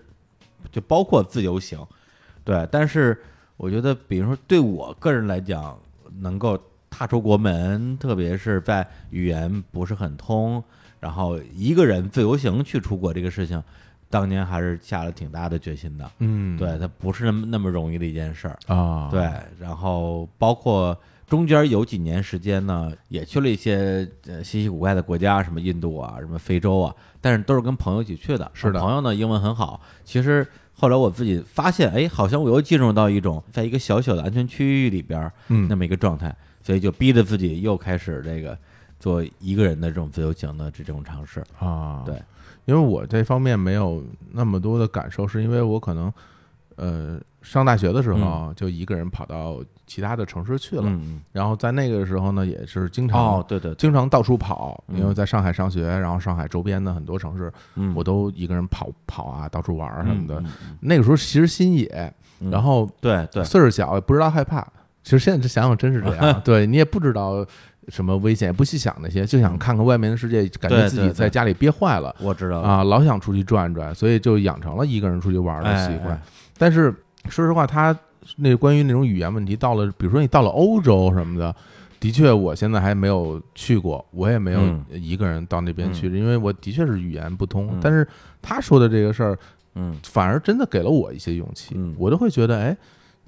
[0.71, 1.79] 就包括自由行。
[2.43, 3.15] 对，但是
[3.57, 5.79] 我觉得，比如说对我个人来讲，
[6.19, 6.59] 能够
[6.89, 10.63] 踏出国门，特别是在语言不是很通，
[10.99, 13.61] 然后一个人自由行去出国这个事情，
[14.09, 16.09] 当年还是下了挺大的决心的。
[16.19, 18.57] 嗯，对，它不是那么那么容易的一件事儿。
[18.67, 19.29] 啊，对，
[19.59, 20.97] 然后包括
[21.27, 28.49] 中间有几年时间呢，也去了一些呃稀奇古怪的国家，什么印度啊，什么非洲啊，但是都是跟朋友一起去的。
[28.53, 29.81] 是的朋友呢英文很好。
[30.03, 38.57] 其实后来我自己发现，哎，好像我又进入到一种在一个小小的安全区域里边儿嗯那么一个状态，所以就逼着自己又开始这个
[38.99, 41.43] 做一个人的这种自由行的这种尝试。
[41.59, 42.21] 啊，对，
[42.65, 46.13] 因为我这方面没有那么多的感受，是因为我可能
[46.75, 60.43] 呃上大学的时候就一个人跑到其他的城市去了，嗯，然后在那个时候呢，也是经嗯常、哦，对对，经常到处跑，嗯因为在上海上学，然后上海周边的很多城市，嗯，我都一个人跑跑啊，到处玩儿什么的。
[60.79, 62.49] 那个时候其实心野，嗯。
[62.49, 64.65] 然后对对，岁数小，也不知道害怕。
[65.03, 67.45] 其实现在想想真是这样， 对你也不知道
[67.89, 72.15] 什么危险，也不细想那些，就想看看外面的世界，感觉自己在家里憋坏了。
[72.19, 72.59] 我知道。
[72.61, 76.09] 啊，老想出去转转，所以就养成了一个人出去玩的习惯。
[76.09, 76.21] 哎哎。
[76.57, 76.91] 但是
[77.29, 77.97] 说实话，他
[78.37, 81.55] 那关于那种语言问题，到了比如说你到了欧洲什么的，
[81.99, 87.79] 的确我现在还没有去过，我也没有嗯一个人到那边去，因为我的确是语言不通嗯。
[87.81, 88.07] 但是
[88.41, 89.37] 他说的这个事儿，
[89.75, 92.75] 嗯反而真的给了我一些勇气嗯，我都会觉得，哎。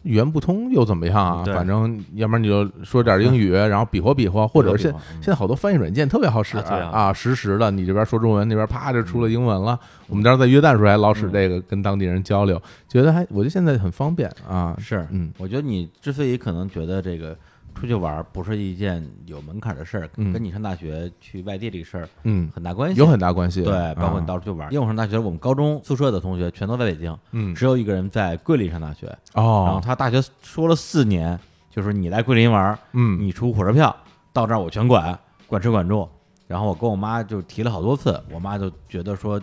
[0.03, 1.43] 语言不通又怎么样啊？
[1.45, 9.77] 反正要不然你就说点英语，然后比划比划，或者是现现在好多翻译软件特别好使啊，实时的，你这边说中文，那边啪就出了英文了。
[10.07, 14.75] 我们当时在约旦时候还老使这个跟当地人交流，觉得还我觉得现在很方便啊。
[14.79, 17.37] 是，嗯我觉得你之所以可能觉得这个
[17.79, 22.99] 出去玩儿不是一件有门槛的事儿，嗯跟你上大学去外地这个事儿嗯，很大关系。
[22.99, 23.61] 有很大关系。
[23.63, 24.71] 对，包括你啊到处去玩儿。
[24.71, 29.05] 因为我上大学，我们高中宿舍的同学全都在北京，嗯只有一个人在桂林上大学。
[29.33, 33.95] 然后哦他大学说了四年，就是你来桂林玩儿，嗯你出火车票
[34.33, 36.09] 到这儿我全管，管吃管住。
[36.47, 39.39] 然后我跟我妈就提了好多次，我妈就觉得说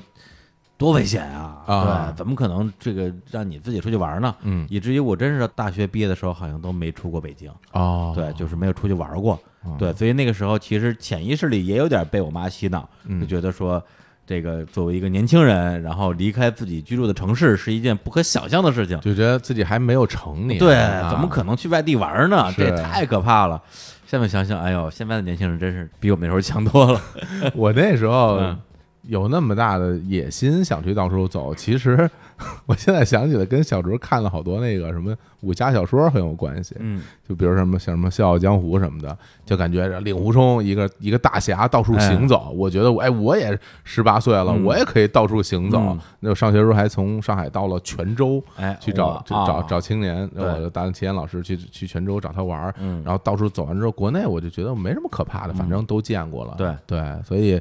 [0.76, 1.62] 多危险啊！
[1.66, 4.34] 啊对，怎么可能这个让你自己出去玩呢？
[4.42, 13.82] 嗯以至于我真是大学毕业的时候，好像都没出过北京，哦对，就是没有出去玩过，哦对，所以那个时候其实潜意识里也有点被我妈洗脑，嗯就觉得说
[14.26, 22.50] 这个作为一个年轻人，然后离开自己居住的城市是一件不可想象的事情，就觉得自己还没有成年，对，啊怎么可能去外地玩呢？
[22.52, 23.62] 是这太可怕了。
[24.06, 27.00] 现在想想，哎呦，现在的年轻人真是比我们那时候强多了。
[27.54, 28.58] 我那时候嗯
[29.06, 32.08] 有那么大的野心想去到处走，其实
[32.66, 36.74] 我现在想起来，跟小时候看了好多那个什么武侠小说很有关系。
[36.78, 42.50] 嗯，就比如什么像什么《笑傲江湖》什么的，就感觉令狐冲一个一个大侠到处行走。
[42.56, 46.00] 我觉得我哎，我也十八岁了，嗯我也可以到处行走嗯。
[46.20, 52.74] 那我上学时候还从上海到了泉州哎，去找哇找找青年，对我就答应齐岩老师去去泉州找他玩儿。
[52.80, 56.54] 嗯，然后到处走完之后，国内我就觉得没什么可怕的，反正都见过了。
[56.56, 57.60] 对对，所以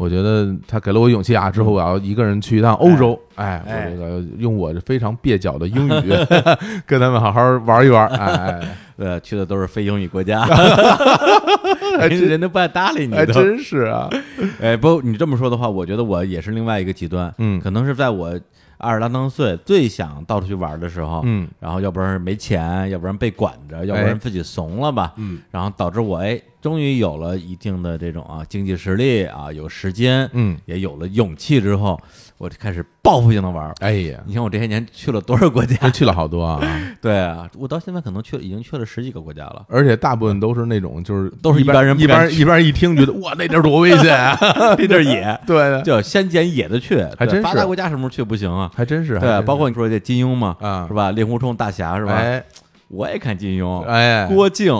[0.00, 1.50] 我觉得他给了我勇气啊。
[1.50, 6.08] 之后我要一个人去一趟欧洲，哎，哎我这个用我非常蹩脚的英语
[6.86, 8.60] 跟他们好好玩一玩，哎，
[8.96, 10.46] 呃，去的都是非英语国家，
[12.08, 14.08] 人都不爱搭理你还，真是啊，
[14.58, 17.32] 哎，不，你这么说的话，我觉得我也是另外一个极端。
[17.36, 17.60] 嗯。
[17.60, 18.32] 可能是在我
[18.80, 21.48] 二十郎当岁最想到处去玩的时候，嗯。
[21.60, 25.40] 然后要不然是没钱，要不然被管着，要不然自己怂了吧，嗯。
[25.50, 32.00] 然后导致我哎，终于有了一定的这种啊经济实力啊，有时间，嗯，也有了勇气之后，
[32.40, 33.74] 我就开始报复性的玩儿。
[33.80, 35.76] 哎呀，你看我这些年去了多少国家？
[35.76, 36.58] 真去了好多啊，
[37.02, 39.62] 对啊，我到现在可能去了已经去了十几个国家了。
[39.68, 44.38] 而且大部分都是那种就是都是一一般人一般一般人一听觉得哇，那地儿多危险啊，
[44.78, 48.70] 那地儿野， 对，就先捡野的去，还真是发达国家什么时候去不行啊？
[48.74, 51.10] 还真是，对，包括你说这金庸嘛，啊是，吧？
[51.10, 52.14] 令狐冲、大侠是吧？
[52.14, 52.42] 哎
[52.88, 54.74] 我也看金庸，哎，郭靖，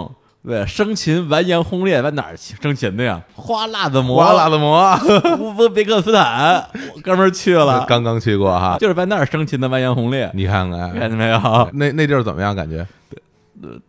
[0.46, 3.20] 对，生擒完颜洪烈在哪儿生擒的呀？
[3.34, 4.98] 花剌子模，花喇子模，
[5.38, 10.90] 乌兹别克斯坦，我 哥们儿去了，刚刚去过哈，就是在那儿生擒的完颜洪烈，你看看。
[10.92, 11.70] 看见没有？
[11.74, 12.56] 那那地儿怎么样？
[12.56, 12.86] 感觉？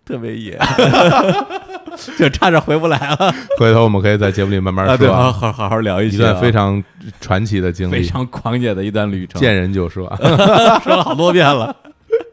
[0.04, 0.60] 特别野，
[2.20, 3.34] 就差点回不来了。
[3.58, 6.84] 回头我们可以在节目里慢慢啊，对，好说，好好好聊一段非常
[7.22, 10.14] 传奇的经历，非常狂野的一段旅程，见人就说，
[10.84, 11.74] 说了好多遍了，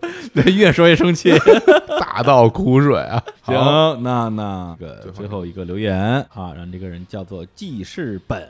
[0.34, 1.32] 对，越说越生气。
[2.01, 3.22] 大倒苦水啊！
[3.42, 5.96] 行好，那那个最后一个留言
[6.34, 8.49] 啊，让这个人叫做记事本，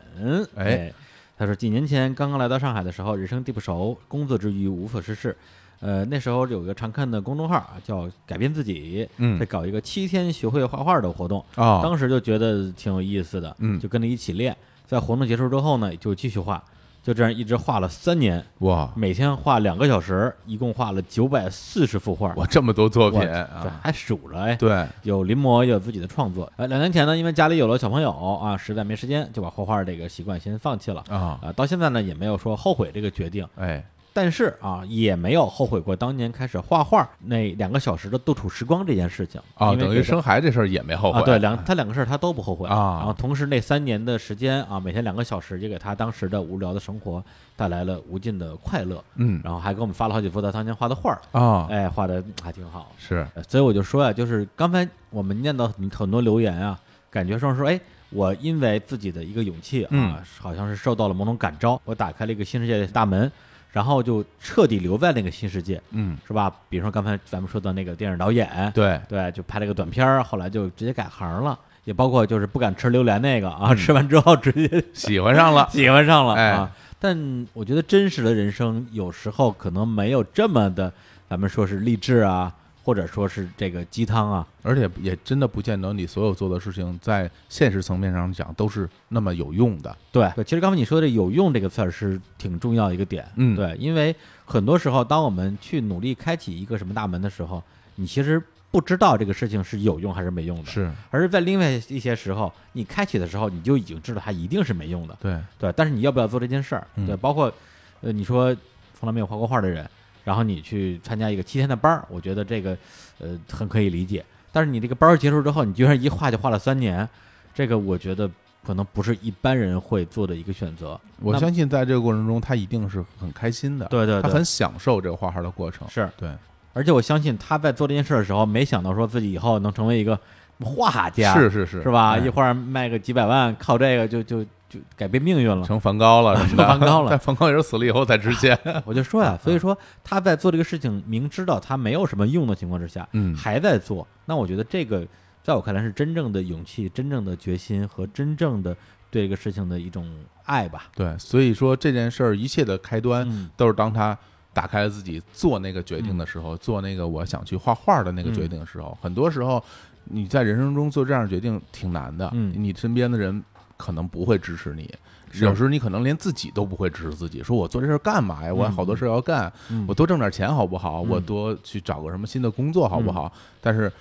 [0.56, 0.92] 哎
[1.36, 5.36] 他说几年前刚刚来到上海的时候，人生地不熟，工作之余无所事事。
[5.80, 11.44] 呃，那时候有个常看的公众号啊，叫“改变自己”，嗯在搞一个七天学会画画的活动。
[11.54, 14.56] 哦，当时就觉得挺有意思的，嗯就跟着一起练。
[14.86, 16.60] 在活动结束之后呢，就继续画，
[17.08, 22.34] 就这样一直画了三年，哇，每天画两个小时，一共画了九百四十幅画。
[22.34, 23.80] 哇，这么多作品这啊！
[23.82, 26.52] 还数着哎，对，有临摹，也有自己的创作。
[26.58, 31.02] 呃，两年前呢，因为家里有了小朋友啊，实在没时间，就把画画这个习惯先放弃了。
[31.08, 33.82] 啊，啊，到现在呢，也没有说后悔这个决定，哎，
[34.20, 41.20] 但是啊，也没有后悔过当年开始画画那两个小时的独处时光这件事情哦，等于生孩子这事儿也没后悔。
[41.20, 42.68] 啊，对，两他两个事儿他都不后悔。
[42.68, 42.96] 啊。
[42.98, 47.22] 然后同时那三年的时间啊，每天两个小时，也给他当时的无聊的生活
[47.54, 49.04] 带来了无尽的快乐。
[49.14, 49.40] 嗯。
[49.44, 52.90] 然后还给我们发了好几幅他当年画的画儿，啊，哎，画的还挺好。
[52.98, 53.24] 是。
[53.34, 56.76] 呃所以我就说呀、就是刚才我们念到很很多留言啊，
[57.08, 60.16] 感觉上说，哎，我因为自己的一个勇气啊，嗯。
[60.40, 63.30] 好像是受到了某种感召，我打开了一个新世界的大门，
[63.78, 66.52] 然后就彻底留在那个新世界，嗯，是吧？
[66.68, 71.56] 比如说刚才咱们说的那个电影导演，对，对，就拍了个短片儿，后来就直接改行了。
[71.84, 76.68] 也包括就是不敢吃榴莲那个啊，嗯吃完之后直接喜欢上了， 喜欢上了哎啊。
[76.98, 80.92] 但我觉得真实的人生有时候可能没有这么的，
[81.30, 82.52] 咱们说是励志啊，
[82.88, 89.94] 或者说是这个鸡汤啊，而且也真的不见得你所有做的事情在现实层面上讲都是那么有用的。
[90.10, 94.16] 对对，其实刚才你说的“有用”这个词儿是挺重要的一个点，嗯对，因为
[94.46, 97.62] 很多时候，当我们去努力开启一个什么大门的时候，
[97.96, 106.86] 你其实不知道这个事情是有用还是没用的，是而是在另外一些时候，你开启的时候，你就已经知道它一定是没用的，对，对，但是你要不要做这件事儿？
[106.94, 107.52] 嗯对，包括
[108.00, 108.56] 呃，你说
[108.98, 109.86] 从来没有画过画的人，
[110.28, 112.76] 然后你去参加一个七天的班儿，我觉得这个
[113.18, 114.22] 呃很可以理解。
[114.52, 117.08] 但是你这个班儿结束之后，你居然一画就画了三年，
[117.54, 118.30] 这个我觉得
[118.62, 121.00] 可能不是一般人会做的一个选择。
[121.22, 125.88] 我相信在这个过程中，他一定是很开心的，对对对，他很享受这个画画的过程。
[125.88, 126.30] 是，对，
[126.74, 130.20] 而且我相信他在做这件事的时候，没想到说自己以后能成为一个
[130.60, 132.12] 画家，是是是，是吧？
[132.12, 132.18] 哎。
[132.18, 135.66] 一会儿卖个几百万，靠这个就就就改变命运了。
[135.66, 137.10] 成梵高了 是吧，成梵高了。
[137.10, 138.58] 但梵高也是死了以后才实现。
[138.84, 143.34] 我就说呀， 所以说他在做这个事情，明知道他没有什么用的情况之下，嗯。
[143.34, 145.06] 还在做，那我觉得这个
[145.42, 148.76] 在我看来是真正的勇气、真正的决心和真正的
[149.10, 150.06] 对这个事情的一种
[150.44, 150.88] 爱吧。
[150.94, 154.16] 对，所以说这件事儿一切的开端嗯，都是当他
[154.52, 159.62] 打开了自己做那个决定的时候，做那个我想去画画的那个决定的时候，很多时候
[160.10, 163.42] 你在人生中做这样的决定挺难的，嗯你身边的人
[163.76, 164.92] 可能不会支持你。
[165.34, 168.52] 有时候你可能连自己都不会支持自己，说我做这事儿干嘛呀？
[168.52, 171.02] 我还好多事儿要干，嗯我多挣点钱好不好？
[171.04, 173.30] 嗯我多去找个什么新的工作好不好？
[173.60, 173.92] 但是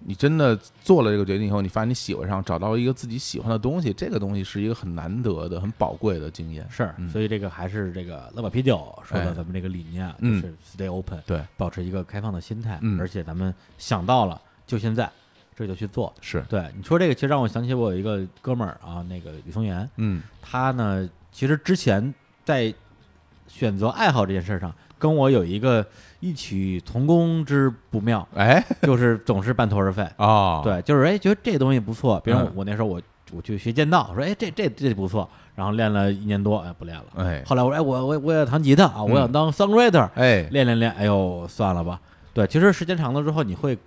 [0.00, 6.66] 你真的做了这个决定以后，你发现你喜欢上，找到一个自己喜欢的东西，这个东西是一个很难得的、很宝贵的经验。
[6.68, 15.10] 是，嗯所以这个还是这个乐把啤酒说哎的咱们这个理念啊，就嗯是 stay open，对，保持一个开放的心态，嗯而且咱们想到了就现在，
[15.56, 16.12] 这就去做。
[16.20, 22.12] 是，对你说这个，其实让我想起我有一个哥们儿啊，那个李松岩，嗯他呢，其实之前
[22.44, 22.72] 在
[23.46, 25.84] 选择爱好这件事上，跟我有一个
[26.20, 30.06] 异曲同工之不妙，哎 就是总是半途而废。
[30.18, 33.00] 哦，对，就是哎，觉得这东西不错，比如我嗯我那时候我
[33.32, 37.04] 我去学剑道，我说哎这这这不错，然后练了一年多，哎不练了。
[37.16, 42.00] 哎后来我说哎我我我要弹吉他啊，我想当 songwriter，哎练练练，哎呦算了吧。
[42.32, 43.80] 对，其实时间长了之后，你会心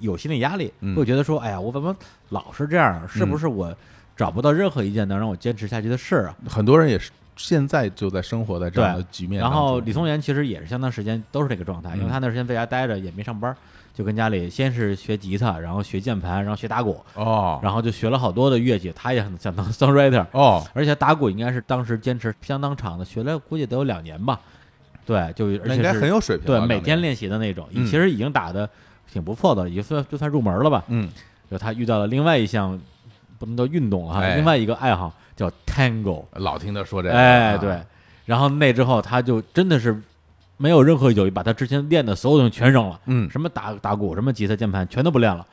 [0.00, 1.94] 有心理压力，嗯会觉得说，哎呀，我怎么
[2.30, 3.06] 老是这样？
[3.08, 3.74] 是不是我
[4.16, 6.36] 找不到任何一件能让我坚持下去的事啊？
[6.48, 9.50] 很多人也是现在就在生活在这样的局面然。
[9.50, 13.56] 后李松岩其实也是相当时间都是这个状态，因为嗯他那时间在家待着也没上班，
[13.94, 18.92] 就跟家里先是学吉他，然后学键盘，然后学打鼓，哦，然后就学了好多的乐器。
[18.94, 24.38] 他也很想当 songwriter，哦，而且打鼓应该是当时坚持相当长的，学了估计得有两年吧。
[25.06, 26.60] 对，就而那应该且是很有水平了。
[26.60, 28.68] 对每天练习的那种，嗯其实已经打的
[29.12, 30.84] 挺不错的也，算就算入门了吧。
[30.88, 31.08] 嗯，
[31.50, 32.78] 就他遇到了另外一项
[33.38, 34.36] 不能叫运动了哈，哎。
[34.36, 37.56] 另外一个爱好叫 tango，老听他说这个，哎，啊。
[37.58, 37.82] 对，，
[38.26, 40.00] 然后那之后他就真的是
[40.56, 43.28] 没有任何犹豫，把他之前练的所有东西全扔了，嗯。
[43.30, 45.46] 什么打打鼓，什么吉他、键盘全都不练了。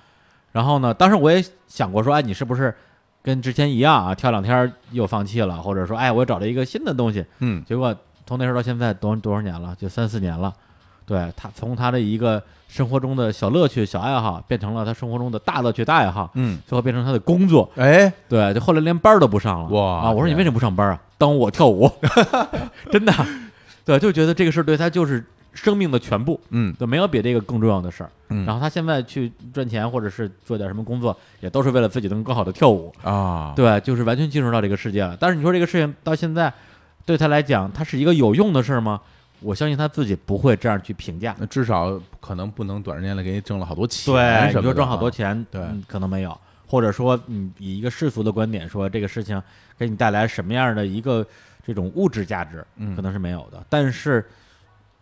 [0.52, 2.74] 然后呢，当时我也想过说，哎，你是不是
[3.22, 7.96] 跟之前一样啊，跳两天又放弃了，或者说，哎，我找了一个新的东西，嗯，结果
[8.26, 10.54] 从那时候到现在多多少年了，就三四年了，
[11.08, 17.68] 对他从他的一个生活中的小乐趣、小爱好，变成了他生活中的大乐趣、大爱好，嗯，最后变成他的工作。
[17.78, 19.70] 哎，对，就后来连班儿都不上了。
[19.70, 20.12] 哇啊！
[20.12, 21.00] 我说你为什么不上班啊？
[21.18, 21.90] 耽误我跳舞，
[22.92, 23.14] 真的。
[23.86, 28.10] 对，就觉得这个事儿对他就是生命的全部，嗯就没有比这个更重要的事儿。
[28.30, 32.94] 嗯然后他现在去赚钱，或者是做点什么工作，也都是为了自己能更好的跳舞。
[33.02, 35.16] 啊，对，就是完全进入到这个世界了。
[35.18, 36.54] 但是你说这个事情到现在
[37.06, 39.00] 对他来讲，它是一个有用的事儿吗？
[39.40, 41.36] 我相信他自己不会这样去评价。
[41.40, 49.42] 那至少可能不能短时间内给你挣了好多钱，对，你说挣好多啊，钱，对嗯可能没有，或者说，你，以一个世俗的观点说，这个事情
[49.78, 51.26] 给你带来什么样的一个
[51.66, 53.64] 这种物质价值，嗯可能是没有的。
[53.70, 54.26] 但是，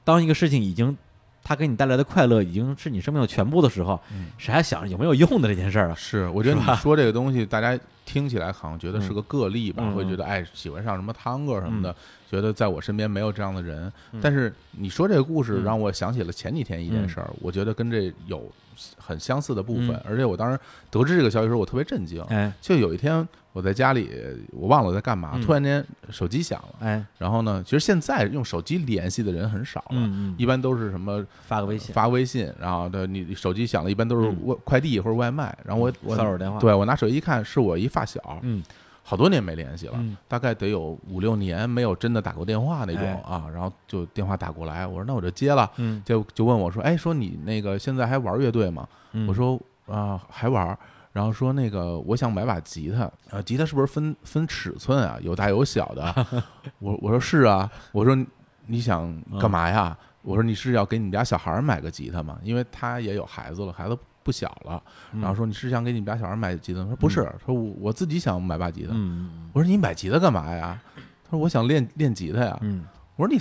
[0.03, 0.95] 当一个事情已经
[1.43, 5.95] 它给你带来的快乐已经是你生命的全部的时候，嗯谁还想着有没有用的这件事儿啊？
[5.95, 11.95] 是，我觉得你说这个东西，大家听起来好像觉得是个个例吧，会觉得哎喜欢上什么汤哥什么的，
[12.35, 13.91] 觉得在我身边没有这样的人。
[14.11, 14.19] 嗯。
[14.21, 15.63] 但是你说这个故事嗯。
[15.63, 18.51] 让我想起了前几天一件事儿，我觉得跟这有
[18.97, 20.01] 很相似的部分，嗯。
[20.05, 20.59] 而且我当时
[20.91, 22.21] 得知这个消息时候，我特别震惊。
[22.23, 22.51] 哎。
[22.61, 24.09] 就有一天我在家里，
[24.51, 25.41] 我忘了我在干嘛，嗯。
[25.41, 29.87] 突然间手机响了，哎，然后呢，其实现在用手机联系的人很少了。
[29.91, 34.47] 嗯嗯，一般都是什么发个微信，发微信，然后的你手机响了，一般都是嗯。
[34.47, 38.61] 外快递或者外卖，然后我我骚扰电话，，对我拿手机一看，是我一发小，嗯
[39.07, 48.87] 好多年没联系了，嗯大概得有五六年没有真的打过电话那种、哎啊，然后就电话打过来，我说那我就接了，嗯就就问我说，哎，说你那个现在还玩乐队吗？
[49.11, 50.75] 嗯，我说啊、还玩。
[51.13, 55.17] 然后说那个，我想买把吉他，呃，吉他是不是分分尺寸啊？
[55.21, 56.43] 有大有小的。
[56.79, 58.17] 我我说是啊，我说
[58.65, 59.97] 你想干嘛呀？
[60.23, 62.37] 我说你是要给你们家小孩儿买个吉他吗？
[62.43, 64.81] 因为他也有孩子了，孩子不小了。
[65.13, 68.89] 嗯，然后说你是想给你们家小孩买吉他说不是，说我我自己想买把吉他。
[68.93, 70.77] 嗯我说你买吉他干嘛呀？
[71.23, 72.57] 他说我想练练吉他呀。
[72.61, 72.83] 嗯
[73.15, 73.39] 我说你，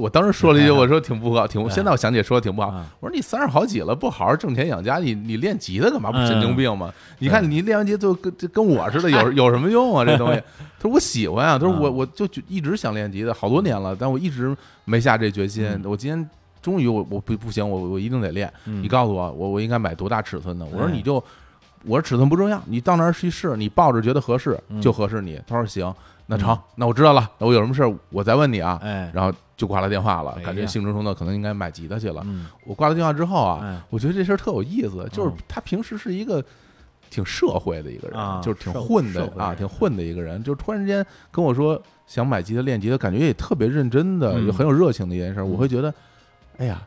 [0.00, 2.68] 我当时说了一句，我说挺不好，挺哎现在我想起来说的挺不好。
[2.68, 6.12] 啊我说你三十好几了，不好好挣钱养家，你你练吉他干嘛？
[6.12, 6.94] 不嗯神经病吗？
[7.18, 10.04] 你看你练完吉他就跟就跟我似的，有有什么用啊？
[10.06, 10.40] 这东西。
[10.80, 14.56] 他说我喜欢啊，他说我啊我就就一直想练吉他，好多年了，但我一直
[14.86, 15.82] 没下这决心嗯。
[15.84, 16.30] 我今天
[16.62, 18.52] 终于我我不不行，我我一定得练。
[18.66, 20.64] 嗯，你告诉我，我我应该买多大尺寸的？
[20.66, 21.14] 我说哎你就，
[21.84, 25.40] 我说尺寸不重要，你到那儿去试，你抱着觉得合适嗯就合适你。
[25.46, 25.92] 他说行，
[26.26, 28.78] 那成嗯，那我知道了，那我有什么事儿我再问你啊。
[28.82, 32.22] 哎，然后就挂了电话了感觉兴冲冲的，可能应该买吉他去了。
[32.26, 36.44] 嗯我挂了电话之后啊哎，我觉得这事儿特有意思，就是嗯他平时是一个
[37.10, 45.92] 挺社会的一个啊人，就是挺混的啊，挺混的一个人，就突然之间跟我说想买吉他练吉他，感觉也特别认真的，嗯也很有热情的一件事儿，嗯我会觉得，
[46.60, 46.80] 哎呀。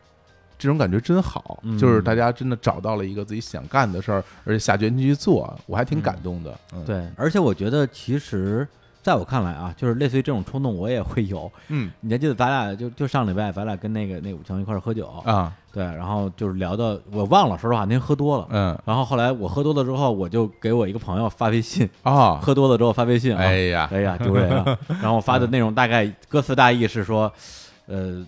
[0.56, 6.58] 这种感觉真好，嗯就是大家真的找到了一个自己想干的事儿，而且下决心去做，我还挺嗯感动的。
[6.74, 8.66] 嗯，对，而且我觉得其实
[9.02, 11.52] 在我看来啊，就是类似于这种冲动，我也会有。
[11.68, 18.48] 嗯你还记得咱俩就就上礼拜咱俩跟那个那武强一块儿喝酒，啊对，然后就是聊的我忘了，说实话那天喝多了。
[18.52, 24.80] 嗯然后后来我喝多了之后，我就给我一个朋友发微信，啊，喝多了之后发微信啊，哎呀，哎呀丢人啊！
[25.02, 27.30] 然后我发的内容大概歌词大意是说，
[27.88, 28.26] 呃，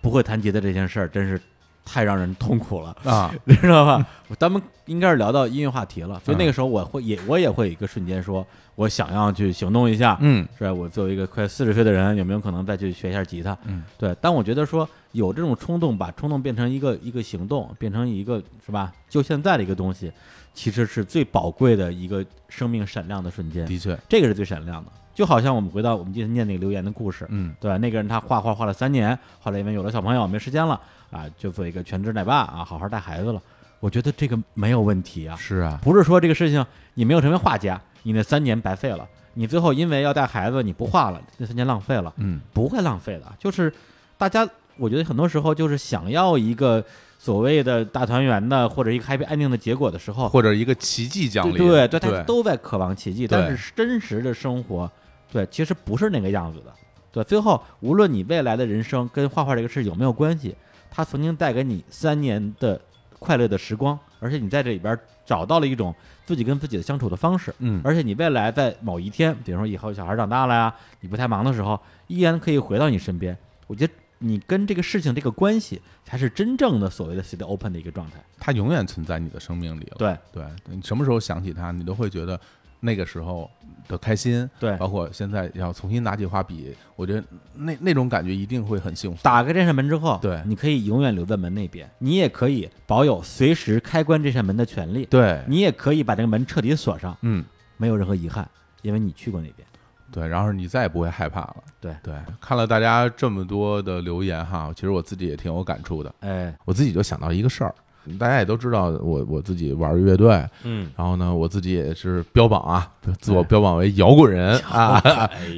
[0.00, 1.40] 不会弹吉他这件事儿真是
[1.84, 2.96] 太让人痛苦了。
[3.04, 4.06] 啊， 你知道吧？
[4.38, 10.72] 咱们应该是聊到音乐话题了，所以嗯那个时候我会也我也会有一个瞬间说，我想要去行动一下，嗯是吧？
[10.72, 13.56] 我作为一个快四十岁的人，有没有可能再去学一下吉他？
[13.64, 14.14] 嗯，对。
[14.20, 18.92] 但我觉得说有这种冲动，把冲动变成一个一个行动，变成一个是吧？
[19.08, 20.12] 就现在的一个东西，
[20.58, 24.90] 其实是最宝贵的一个生命闪亮的瞬间，的确，这个是最闪亮的。
[25.14, 27.78] 就好像我们回到我们今天念那个留言的故事，嗯对吧？
[27.78, 30.80] 那个人他画画画了三年，后来因为有了小朋友没时间了
[31.12, 33.40] 啊，就做一个全职奶爸啊，好好带孩子了。
[33.78, 43.32] 我觉得这个没有问题啊，是啊，不是说这个事情你没有成为画家，你那三年白费了，你最后因为要带孩子你不画了，那三年浪费了，嗯不会浪费的。
[43.38, 43.72] 就是
[44.16, 44.44] 大家，
[44.76, 46.84] 我觉得很多时候就是想要一个
[47.18, 54.90] 所谓的大团圆的或者一个 happy ending 的结果的时候，或者一个奇迹降临，对对对，大家都在渴望奇迹，但是真实的生活，
[55.30, 56.72] 对，其实不是那个样子的。
[57.10, 60.54] 对，最后无论你未来的人生跟画画这个事有没有关系，
[60.90, 62.80] 它曾经带给你三年的
[63.18, 64.96] 快乐的时光，而且你在这里边
[65.26, 65.92] 找到了一种
[66.24, 73.36] 自己跟自己的相处的方式，嗯而且你未来在某一天，比如说以后小孩长大了呀，你不太忙的时候，依然可以回到你身边。
[73.66, 78.16] 我觉得你跟这个事情这个关系，才是真正的所谓的 sit open 的一个状态。
[78.38, 79.96] 它永远存在你的生命里了。
[79.98, 82.40] 对对，你什么时候想起它，你都会觉得
[82.80, 83.50] 那个时候
[83.86, 84.48] 的开心。
[84.58, 89.22] 对，包括现在要重新拿起画笔，我觉得那那种感觉一定会很幸福。
[89.22, 97.44] 打开这扇门之后，对你可以永远留在门那边，你也可以保有随时开关这扇门的权利，对，你也可以把这个门彻底锁上，嗯，
[97.76, 98.48] 没有任何遗憾，
[98.82, 99.67] 因为你去过那边。
[100.10, 101.56] 对，然后你再也不会害怕了。
[101.80, 106.12] 对对，看了大家这么多的留言哈，其实我自己也挺有感触的。
[106.20, 107.74] 哎，我自己就想到一个事儿，
[108.18, 112.90] 大家也都知道我我自己玩乐队，嗯，然后呢，我自己也是标榜啊，
[113.20, 115.00] 自我标榜为摇滚人 啊，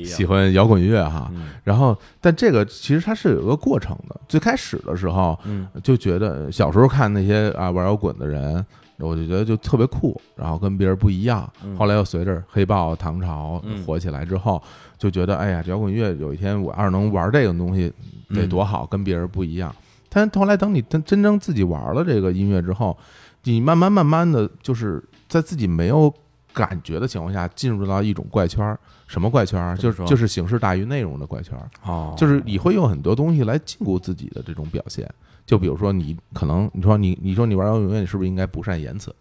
[0.05, 1.31] 喜欢摇滚乐哈。
[1.33, 4.21] 嗯然后，但这个其实它是有一个过程的。
[4.29, 8.65] 最开始的时候，嗯就觉得小时候看那些啊玩摇滚的人，
[9.01, 11.51] 我就觉得就特别酷，然后跟别人不一样。
[11.65, 14.63] 嗯后来又随着黑豹、唐朝嗯火起来之后，
[14.99, 17.93] 就觉得哎呀，摇滚乐有一天我要是能玩这个东西
[18.29, 19.75] 得多好，跟别人不一样。
[20.09, 22.97] 但后来等你真真正自己玩了这个音乐之后，
[23.45, 26.13] 你慢慢慢慢的就是在自己没有
[26.53, 28.79] 感觉的情况下，进入到一种怪圈儿。
[29.07, 29.77] 什么怪圈儿？
[29.77, 31.69] 就是就是形式大于内容的怪圈儿。
[31.85, 35.09] 哦，就是你会用很多东西来禁锢自己的这种表现。
[35.47, 39.15] 就比如说，你可能你说你你说你玩摇滚乐，你是不是应该不善言辞？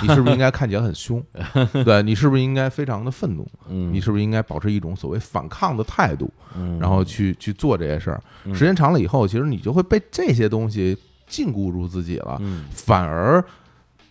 [0.00, 1.22] 你是不是应该看起来很凶？
[1.84, 3.46] 对你是不是应该非常的愤怒？
[3.68, 8.22] 嗯，你是不是应该保持一种所谓反抗的态度，嗯然后去去做这些事儿？
[8.46, 10.96] 嗯时间长了以后，其实你就会被这些东西
[11.26, 12.38] 禁锢住自己了。
[12.40, 13.44] 嗯反而，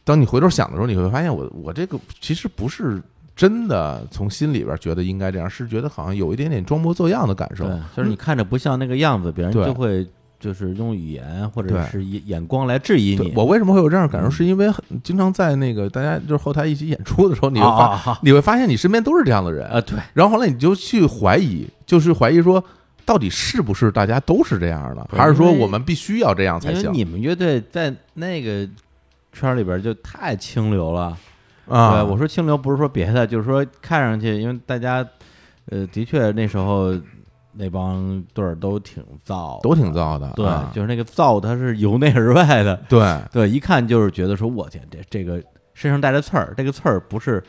[0.03, 3.01] 当你回头想的时候，你会发现我我这个其实不是
[3.35, 7.65] 真的从心里边觉得应该这样，是觉得好像有一点点装模作样的感受。
[7.97, 10.07] 就是你看着不像那个样子，别人就会
[10.41, 13.31] 就是用语言或者是眼眼光来质疑你。
[13.33, 14.27] 我为什么会有这样的感受？
[14.27, 22.61] 嗯是因为很经常在那个大家就是后台一起演出的时候，你会啊发你会发现你身边都是这样的人，啊，对，然后后来你就去怀疑，就是怀疑说。
[23.03, 28.65] 到底是不是大家都是这样的，还是说我们必须要这样才行你们乐队在那个
[29.33, 31.17] 圈儿里边就太清流了。
[31.67, 31.93] 啊？
[31.93, 35.05] 对，我说清流不是说别的，就是说看上去，因为大家
[35.71, 36.93] 呃，的确那时候
[37.53, 42.75] 那帮队儿都挺燥，都挺燥的，对，啊就是那个燥，它是由内而外的。
[42.87, 45.41] 对对，一看就是觉得说，我天，这这个
[45.73, 47.43] 身上带着刺儿，这个刺儿不是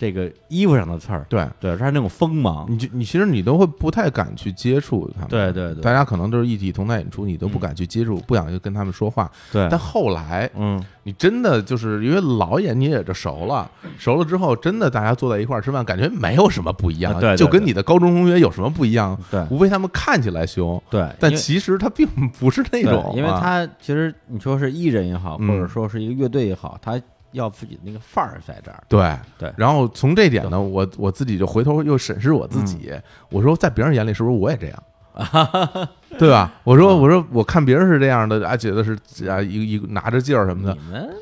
[0.00, 2.64] 这个衣服上的刺儿，对，对，它是那种锋芒。
[2.70, 5.82] 你就你其实你都会不太敢去接触他们，对对对。
[5.82, 9.30] 大家可能都是一起同台演出，你都不嗯敢去接触，不想去跟他们说话。
[9.52, 19.14] 对，但后来嗯，你真的就是因为老演你也就熟了，熟了之后，真的大家坐在一块儿吃饭，感觉没有什么不一样，啊对对就跟你的高中同学有什么不一样？
[19.30, 19.44] 对。
[19.50, 23.38] 无非他们看起来凶，对，但其实他并不是那对种，因为啊。
[23.38, 26.98] 他其实你说是艺人也好，或嗯者说是一个乐队也好，他
[27.32, 28.82] 要自己的那个范儿在这儿。
[28.88, 34.82] 对对然后从这点呢，我我自己就回头又审视我自己，嗯我说在别人眼里是不是我也这样？
[36.18, 36.52] 对吧？
[36.64, 38.96] 我说我说我看别人是这样的啊，觉得是
[39.28, 40.76] 啊一一拿着劲儿什么的，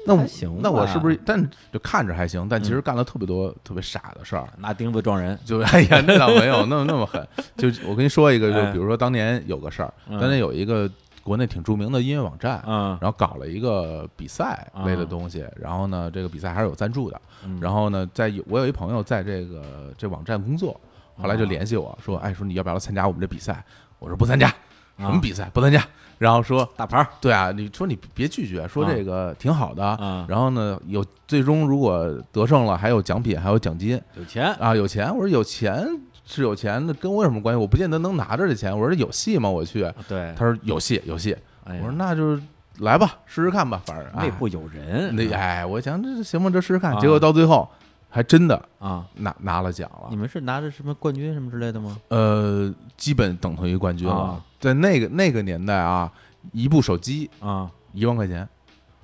[0.06, 1.18] 那我行，那我是不是？
[1.24, 1.42] 但
[1.72, 4.46] 就看着还行，但其实干了特别多特别傻的事儿。
[4.58, 5.36] 拿钉子撞人？
[5.44, 7.26] 就 哎呀，那倒没有那么那么狠。
[7.56, 10.88] 就我跟你说一个，就哎比如说当年有个事儿，嗯当年有一个
[11.28, 17.20] 国内挺著名的音乐网站，嗯，然后搞了一个比赛类的东西，然后呢，这个比赛还是有赞助的。
[17.44, 17.58] 嗯。
[17.60, 20.80] 然后呢，在有我有一朋友在这个这网站工作，
[21.16, 23.62] 后来就联系我说，哎，说你要不要来参加我们这比赛？
[23.98, 24.48] 我说不参加，
[24.96, 25.50] 什么比赛？
[25.52, 25.84] 不参加？
[26.16, 27.06] 然后说大牌儿。
[27.20, 29.84] 对啊，你说你别拒绝，说这个挺好的。
[29.84, 34.00] 啊，然后呢，有最终如果得胜了，还有奖品，还有奖金。
[34.16, 34.52] 有钱。
[34.54, 35.14] 啊，有钱。
[35.14, 35.86] 我说有钱
[36.30, 37.58] 是有钱那，跟我有什么关系？
[37.58, 38.78] 我不见得能拿着这钱。
[38.78, 39.48] 我说有戏吗？
[39.48, 39.90] 我去。
[40.06, 41.34] 对，他说有戏，有戏。
[41.64, 42.42] 哎我说那就是
[42.78, 46.92] 来吧，试试看吧，反正哎内部有人，那哎，我想这行吧，这试试看。
[46.94, 47.68] 啊结果到最后
[48.10, 51.98] 还真的啊，拿拿了奖了你，们是拿着什么冠军什么之类的吗？
[52.08, 54.44] 呃，基本等同于冠军了啊。
[54.60, 56.12] 在那个那个年代啊，
[56.52, 58.48] 一部手机啊，一万块钱，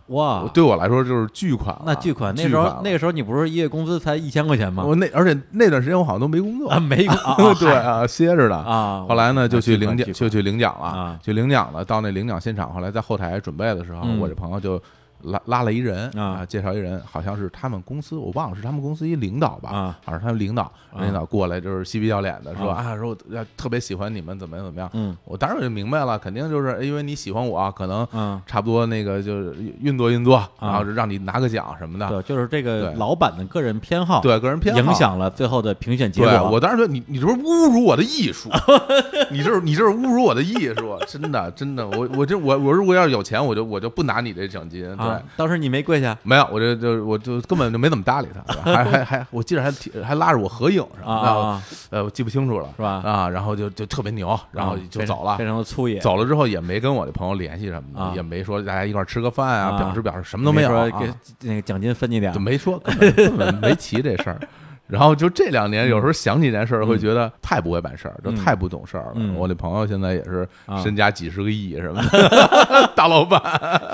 [0.08, 1.82] 哇，对我来说就是巨款了。
[1.86, 4.84] 那巨款，那时候那个时候你不是一月工资才一千块钱吗？
[4.84, 8.56] 我那而且那段时间我好像都没工作啊，没工作 对啊，歇着的。
[8.56, 11.84] 啊，后来呢，就去领奖，就去领奖了啊，去领奖了。
[11.84, 14.80] 到那领奖现场，后来在后台准备的时候，嗯我这朋友就
[15.24, 20.62] 拉拉了一人啊介绍一人，好像是他们公司，我忘了是他们公司一领导吧，啊好像是他们领导，
[20.92, 24.88] 啊领导过来就是嬉皮笑脸的说啊啊，说我特别喜欢你们，怎么样怎么样。
[24.92, 32.08] 嗯我当时我就明白了，肯定就是因为你喜欢我，可能嗯，差不多那个就是运作运作，然后让你拿个奖什么的。
[32.08, 36.50] 对，就是这个老板的个人偏好，对个人偏好影响了最后的评选结果。
[36.50, 38.50] 我当时觉得你你这不是侮辱我的艺术，
[39.30, 45.13] 你这是你这是侮辱我的艺术，真的真的，我我这我我如果要是有钱，我就我就不拿你这奖金，对。
[45.14, 46.16] 啊，当时你没跪下？
[46.22, 53.02] 没有，我这就我就根本就没怎么搭理他， 还还还，我记得还提还拉着我合影什么的，啊啊，呃，我记不清楚了，是吧？
[53.04, 55.36] 啊，然后就就特别牛，然后啊就走了。
[55.36, 58.10] 非常的粗野，走了之后也没跟我的朋友联系什么啊。
[58.10, 59.78] 的，也没说大家一块吃个饭啊，啊。
[59.78, 61.12] 表示表示什么都没有，给
[61.42, 64.40] 那个奖金分你点就，没说，根本根本没提这事儿。
[64.86, 69.12] 然后就这两年，有时候想起这件事儿，会觉得太不会办事儿，就嗯太不懂事儿了。
[69.16, 73.40] 嗯我那朋友现在也是啊身家几十个亿什么的， 大老板。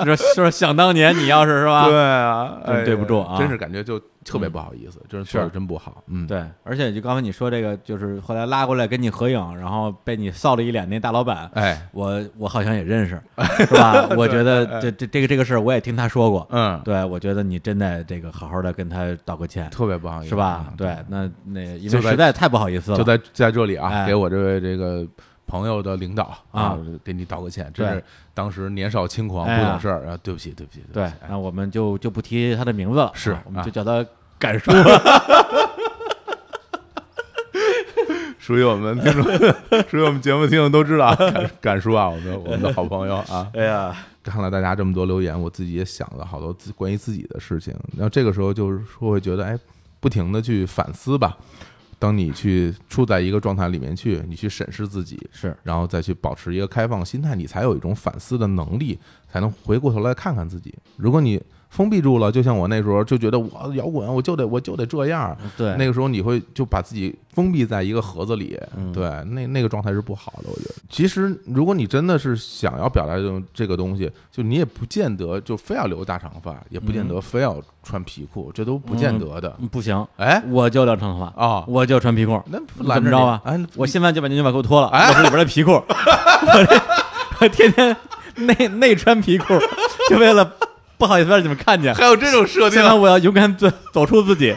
[0.04, 1.86] 说说想当年你要是是吧？
[1.88, 6.02] 对啊，对不住啊真是感觉就特别不好意思，就是做的真不好。
[6.06, 13.20] 嗯，对，而且就刚才你说这个，就是后来拉过来跟你合影，然后被你臊了一脸那大老板，哎，我我好像也认识，
[13.66, 14.08] 是吧？
[14.16, 20.72] 我觉得这这这个这个事儿我也听他说过，嗯，对，我觉得你真的这个好好的跟他道个歉，特别不好意思，是吧？
[20.76, 25.06] 对，那那因为就实在太不好意思了，就在在这里啊，哎给我这位这个
[25.50, 33.64] 朋友的领导啊，给你道个歉，真是当时年少轻狂，不懂事儿，啊，对不起，对不起，对那我们就就不提他的名字了，是啊我们啊。
[33.64, 34.06] 就叫他
[34.38, 34.70] 敢叔，
[38.38, 39.24] 属于我们听众，
[39.90, 43.92] 属于我们节目听众都知道 啊，敢敢叔啊，我们我们的好朋友啊，哎呀，
[44.22, 47.74] 看了大家这么多留言，我自己也想了好多自关于自己的事情。
[47.96, 49.58] 然后这个时候就是说，会觉得哎，
[49.98, 51.36] 不停的去反思吧。
[52.00, 58.98] 当你去处在一个状态里面去，你去审视自己，是然后再去保持一个开放心态，你才有一种反思的能力，
[59.30, 60.74] 才能回过头来看看自己。
[60.96, 61.40] 如果你
[61.70, 68.92] 封闭住了，就像我那时候就觉得我摇滚，我就得我就得这样，对，那个时候你会就把自己封闭在一个盒子里，嗯。
[68.92, 70.50] 对，那那个状态是不好的。
[70.50, 79.54] 我觉得，其实如果你真的是想要表达这种这个东西，就你也不见得就非要留大长发，也不见得非要穿皮裤，这都不见得的。
[79.60, 80.42] 嗯不行，哎？
[80.50, 82.58] 我就留长头发，啊，我就穿皮裤，那
[82.92, 85.06] 怎么着啊你哎，我现在就把牛仔裤脱了，哎？
[85.08, 86.82] 露出里边的皮裤， 我这
[87.40, 87.96] 我天天
[88.34, 89.54] 内内穿皮裤，
[90.08, 90.52] 就为了
[91.00, 91.94] 不好意思让你们看见。
[91.94, 94.54] 还有这种设定现，在我要勇敢走走出自己，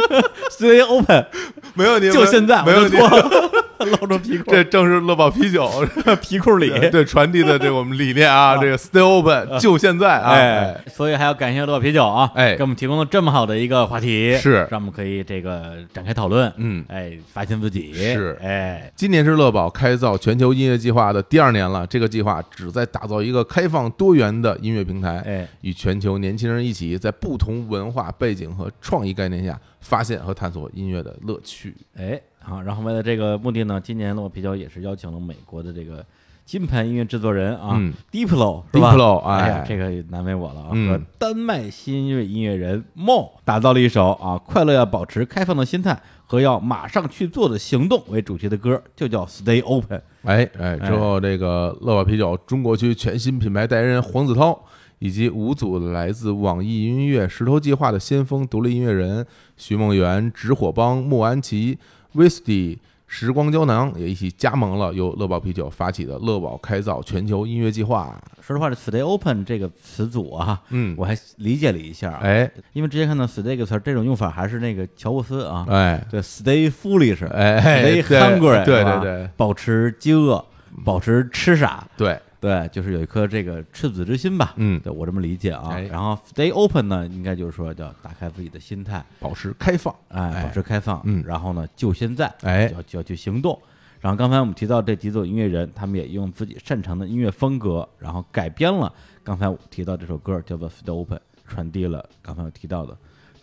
[0.52, 1.26] stay open，
[1.72, 3.08] 没问题，就现在没问题我就。
[3.08, 3.40] 脱了，
[4.00, 5.70] 露出皮裤，这正是乐宝啤酒。
[6.20, 6.70] 皮裤里。
[6.90, 12.56] 对传递的这个我们理念啊，这个 Stay Open 就现在啊，哎，所以还要感谢乐宝啤酒啊，哎。
[12.56, 14.66] 给我们提供了这么好的一个话题，是。
[14.70, 16.84] 让我们可以这个展开讨论，嗯。
[16.88, 17.92] 哎，发现自己。
[17.92, 18.38] 是。
[18.42, 21.86] 哎，今年是乐宝开造全球音乐计划的第二年了。
[21.86, 31.76] 这个计划旨在打造一个开放多元的音乐平台，哎，与全球年轻人一起，在不同文化背景和创意概念下，发现和探索音乐的乐趣。
[31.96, 36.04] 哎，好，然后为了这个目的呢，今年乐宝啤酒也是邀请了美国的这个
[36.44, 50.00] 金牌音乐制作人啊、嗯 Diplo 是吧 Diplo，哎这个也难为我了啊，嗯和丹麦新锐音乐人 Mo 打造了一首啊快乐要保持开放的心态和要马上去做的行动为主题的歌，就叫 Stay Open。
[50.22, 54.56] 哎哎，之后这个乐宝啤酒中国区全新品牌代言人黄子韬，
[54.98, 59.26] 以及五组来自网易音乐石头计划的先锋独立音乐人
[59.56, 61.78] 徐梦圆、直火帮、莫安琪、
[62.14, 62.78] Wisdy。
[63.08, 68.20] 时光胶囊也一起加盟了由乐宝啤酒发起的乐宝开造全球音乐计划。
[68.40, 80.44] 说实话，这 Stay Open 这个词组啊，嗯，我还理解了一下啊，哎因为之前看到 Stay 这个词儿，这种用法还是那个乔布斯啊，哎对，Stay foolish，哎 Stay 对 hungry，对对对保持饥饿，
[80.84, 85.82] 保持吃傻，对，对，就是有一颗这个赤子之心吧，嗯，对我这么理解啊哎。
[85.82, 89.92] 然后 Stay open 呢，应该就是说叫打开自己的心态，保持开放。
[90.08, 93.60] 哎，保持开放，嗯然后呢，就现在，哎就要就要去行动。
[94.00, 98.92] 然后刚才我们提到这几组音乐人，他们也用自己擅长的音乐风格，然后改编了
[99.24, 101.18] 刚才我提到这首歌，叫做《Stay Open》，
[101.48, 102.96] 传递了刚才我提到的，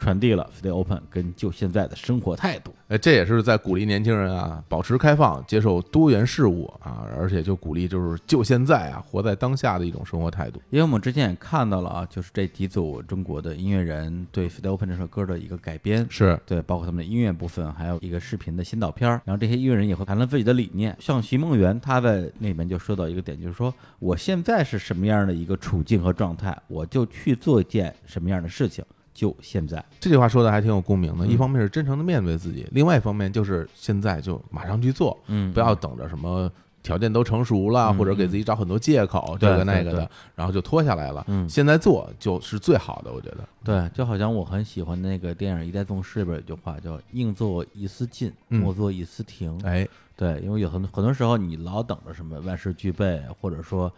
[0.04, 2.76] 传递了 Stay Open 跟就现在的生活态度。
[2.90, 10.62] 哎，这也是在鼓励年轻人啊，保持开放，接受多元事物啊，而且就鼓励就是就现在啊，活在当下的一种生活态度。
[10.70, 19.22] 因为我们之前也看到了啊，就是这几组中国的音乐人对《Stay Open》这首歌的一个改编，是，对，包括他们的音乐部分，还有一个视频的先导片儿。
[19.24, 20.94] 然后这些音乐人也会谈论自己的理念。
[21.00, 28.84] 像徐梦圆，他在那里面就说到一个点，就是说我现在是什么样的一个处境和状态，我就去做一件什么样的事情，
[29.14, 29.84] 就现在。
[30.00, 31.26] 这句话说的还挺有共鸣的。
[31.26, 36.52] 嗯一方面是真诚的面对自己，另外一方面就是现在就马上去做，嗯不要等着什么。
[36.82, 41.24] 条件都成熟了，嗯或者给自己找很多借口，对这个那个的，然后就拖下来了。
[41.30, 43.38] 嗯现在做就是最好的，我觉得。
[43.64, 49.58] 对，就好像我很喜欢那个电影《一代宗师》里边有句话叫“宁做一丝进，嗯莫做一丝停”。
[49.64, 49.88] 哎，
[50.18, 53.90] 对，因为有很很多时候你老等着什么万事俱备，或者说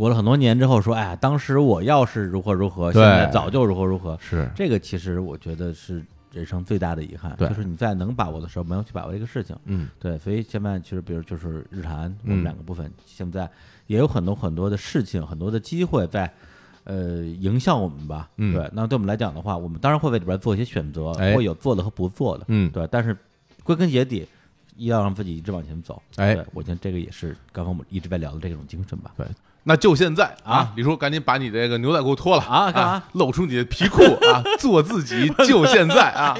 [0.00, 4.18] 过了很多年之后说，哎呀，当时我要是如何如何，现在早就如何如何。
[4.18, 9.54] 是，这个其实我觉得是人生最大的遗憾，就是你在能把握的时候没有去把握这个事情。
[9.66, 13.46] 嗯，对，所以现在其实比如就是日韩，我嗯们两个部分现在
[13.88, 16.32] 也有很多很多的事情，很多的机会在。
[16.84, 18.68] 呃，影响我们吧，嗯对。
[18.72, 22.88] 那对我们来讲的话，我们当然会为里边做一些选择，哎会有做的和不做的，嗯对。
[22.90, 23.14] 但是
[23.62, 24.26] 归根结底，
[24.78, 26.02] 要让自己一直往前走。
[26.16, 29.12] 哎对我觉得这个也是刚刚我们一直在聊的这种精神吧。
[29.18, 29.26] 对，
[29.70, 36.36] 那就现在啊李叔赶紧把你这个牛仔裤脱了啊干嘛露出你的皮裤啊，做自己， 就现在啊！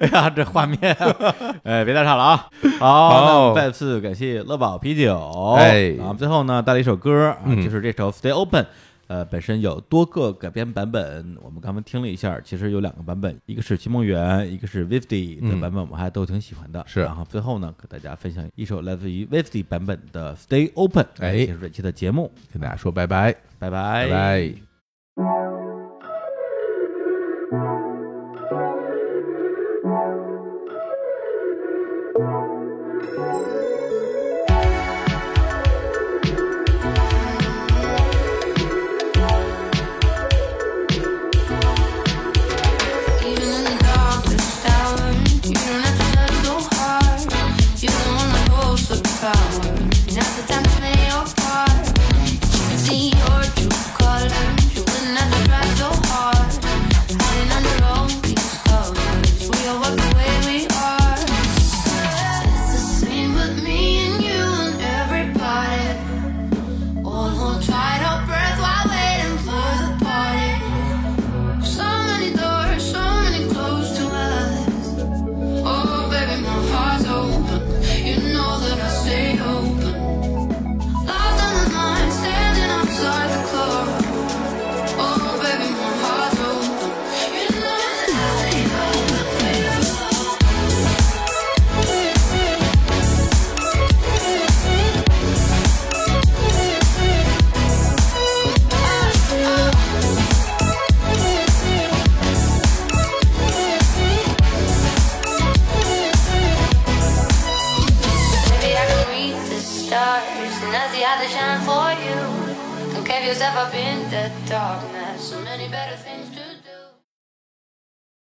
[0.00, 1.14] 哎呀，这画面、啊，
[1.62, 2.48] 哎，别再唱了啊！
[2.80, 5.54] 好，再次感谢乐宝啤酒。
[5.56, 7.32] 哎啊，最后呢，带了一首歌
[7.62, 8.64] 就是这首《Stay Open》，
[9.10, 16.84] 呃，本身有多个改编版本，我们刚刚听了一下，其实有两个版本，一个是秦梦圆，一个是 Vifty 的版本，我们还都挺喜欢的。
[16.86, 17.00] 是。
[17.00, 21.44] 然后最后呢，给大家分享一首来自于 Vifty 版本的 Stay Open，哎。
[21.44, 24.69] 结束这期的节目，跟大家说拜拜，拜拜，拜拜。